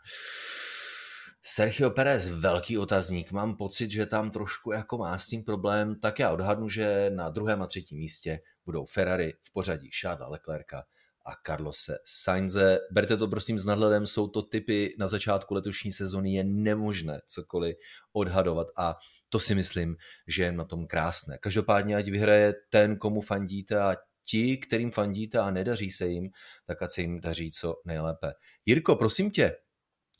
Sergio 1.43 1.91
Perez, 1.91 2.29
velký 2.29 2.79
otazník. 2.79 3.33
Mám 3.33 3.57
pocit, 3.57 3.91
že 3.91 4.07
tam 4.07 4.31
trošku 4.31 4.73
jako 4.73 4.99
má 4.99 5.19
s 5.19 5.27
tím 5.27 5.45
problém. 5.45 6.01
Tak 6.01 6.19
já 6.19 6.31
odhadnu, 6.31 6.69
že 6.69 7.11
na 7.11 7.31
druhém 7.31 7.63
a 7.63 7.67
třetím 7.67 7.99
místě 7.99 8.41
budou 8.65 8.85
Ferrari 8.85 9.35
v 9.43 9.53
pořadí 9.53 9.91
Šáda 9.91 10.29
Leclerca 10.29 10.85
a 11.27 11.33
Carlose 11.47 11.99
Sainze. 12.05 12.79
Berte 12.91 13.17
to 13.17 13.29
prosím 13.29 13.59
s 13.59 13.65
nadhledem, 13.65 14.07
jsou 14.07 14.29
to 14.29 14.43
typy 14.43 14.95
na 14.99 15.09
začátku 15.09 15.55
letošní 15.55 15.93
sezony, 15.93 16.35
je 16.35 16.45
nemožné 16.45 17.21
cokoliv 17.27 17.77
odhadovat 18.13 18.67
a 18.77 18.97
to 19.29 19.41
si 19.41 19.55
myslím, 19.55 19.97
že 20.29 20.43
je 20.45 20.53
na 20.53 20.65
tom 20.65 20.87
krásné. 20.87 21.39
Každopádně, 21.39 21.97
ať 21.97 22.09
vyhraje 22.09 22.55
ten, 22.71 22.97
komu 22.97 23.21
fandíte 23.21 23.81
a 23.81 23.97
ti, 24.25 24.57
kterým 24.57 24.91
fandíte 24.91 25.39
a 25.39 25.51
nedaří 25.51 25.91
se 25.91 26.07
jim, 26.07 26.31
tak 26.67 26.83
ať 26.83 26.91
se 26.91 27.01
jim 27.01 27.21
daří 27.21 27.51
co 27.51 27.75
nejlépe. 27.85 28.33
Jirko, 28.67 28.97
prosím 28.97 29.31
tě, 29.31 29.57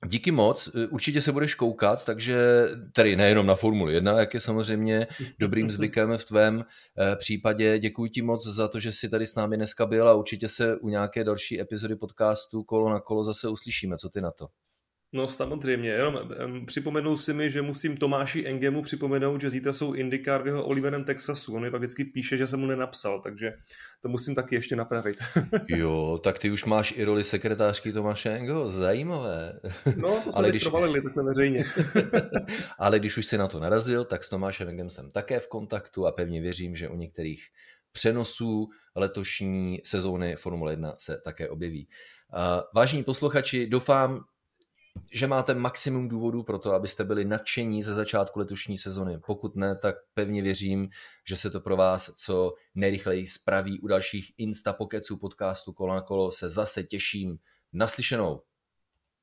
Díky 0.05 0.31
moc, 0.31 0.69
určitě 0.91 1.21
se 1.21 1.33
budeš 1.33 1.55
koukat, 1.55 2.05
takže 2.05 2.69
tedy 2.93 3.17
nejenom 3.17 3.47
na 3.47 3.55
Formuli 3.55 3.95
1, 3.95 4.21
jak 4.21 4.35
je 4.35 4.41
samozřejmě 4.41 5.07
dobrým 5.41 5.71
zvykem 5.71 6.19
v 6.19 6.25
tvém 6.25 6.65
eh, 6.99 7.17
případě. 7.17 7.79
Děkuji 7.79 8.11
ti 8.11 8.23
moc 8.23 8.47
za 8.47 8.69
to, 8.69 8.81
že 8.81 8.93
jsi 8.93 9.09
tady 9.09 9.27
s 9.27 9.35
námi 9.35 9.57
dneska 9.57 9.87
byl 9.87 10.09
a 10.09 10.15
určitě 10.15 10.49
se 10.49 10.77
u 10.77 10.89
nějaké 10.89 11.25
další 11.25 11.61
epizody 11.61 11.97
podcastu 11.97 12.63
Kolo 12.63 12.91
na 12.91 13.01
kolo 13.01 13.25
zase 13.25 13.49
uslyšíme. 13.49 13.97
Co 13.99 14.09
ty 14.09 14.21
na 14.21 14.31
to? 14.31 14.47
No 15.13 15.29
samozřejmě, 15.29 15.91
jenom 15.91 16.19
um, 16.45 16.67
připomenul 16.67 17.17
si 17.17 17.33
mi, 17.33 17.51
že 17.51 17.63
musím 17.63 17.97
Tomáši 17.97 18.47
Engemu 18.47 18.83
připomenout, 18.83 19.41
že 19.41 19.51
zítra 19.51 19.73
jsou 19.73 19.93
IndyCar 19.93 20.43
v 20.43 20.47
jeho 20.47 20.65
Oliverem 20.65 21.05
Texasu. 21.05 21.55
On 21.55 21.63
mi 21.63 21.71
pak 21.71 21.81
vždycky 21.81 22.05
píše, 22.05 22.37
že 22.37 22.47
jsem 22.47 22.61
mu 22.61 22.67
nenapsal, 22.67 23.21
takže 23.21 23.53
to 24.03 24.09
musím 24.09 24.35
taky 24.35 24.55
ještě 24.55 24.77
napravit. 24.77 25.17
jo, 25.69 26.21
tak 26.25 26.39
ty 26.39 26.51
už 26.51 26.65
máš 26.65 26.95
i 26.97 27.05
roli 27.05 27.25
sekretářky 27.25 27.93
Tomáše 27.93 28.31
Engeho, 28.31 28.71
zajímavé. 28.71 29.61
No, 29.97 30.21
to 30.25 30.33
jsme 30.33 30.33
Ale 30.35 30.51
když... 30.51 30.63
provalili 30.63 31.03
takhle 31.03 31.25
veřejně. 31.25 31.65
Ale 32.79 32.99
když 32.99 33.17
už 33.17 33.27
si 33.27 33.39
na 33.39 33.49
to 33.49 33.61
narazil, 33.61 34.05
tak 34.05 34.25
s 34.25 34.29
Tomášem 34.29 34.69
Engem 34.69 34.91
jsem 34.91 35.11
také 35.11 35.41
v 35.41 35.49
kontaktu 35.49 36.07
a 36.07 36.13
pevně 36.13 36.41
věřím, 36.41 36.77
že 36.77 36.89
u 36.89 36.97
některých 36.97 37.45
přenosů 37.93 38.69
letošní 38.97 39.81
sezóny 39.85 40.37
Formule 40.37 40.73
1 40.73 40.95
se 40.99 41.21
také 41.25 41.49
objeví. 41.49 41.89
Vážení 42.75 43.05
posluchači, 43.05 43.67
doufám, 43.67 44.25
že 45.13 45.27
máte 45.27 45.55
maximum 45.55 46.09
důvodů 46.09 46.43
pro 46.43 46.59
to, 46.59 46.73
abyste 46.73 47.05
byli 47.05 47.25
nadšení 47.25 47.83
ze 47.83 47.95
začátku 47.95 48.39
letošní 48.39 48.79
sezony. 48.79 49.19
Pokud 49.27 49.57
ne, 49.57 49.77
tak 49.77 49.97
pevně 50.15 50.43
věřím, 50.43 50.89
že 51.29 51.37
se 51.37 51.51
to 51.51 51.61
pro 51.61 51.77
vás 51.77 52.11
co 52.15 52.55
nejrychleji 52.75 53.27
spraví 53.27 53.81
u 53.81 53.87
dalších 53.87 54.33
Insta 54.39 54.73
Pokeců 54.73 55.17
podcastu 55.17 55.73
Kolo 55.73 55.95
na 55.95 56.01
kolo. 56.01 56.33
Se 56.33 56.49
zase 56.49 56.83
těším. 56.83 57.39
Naslyšenou. 57.73 58.43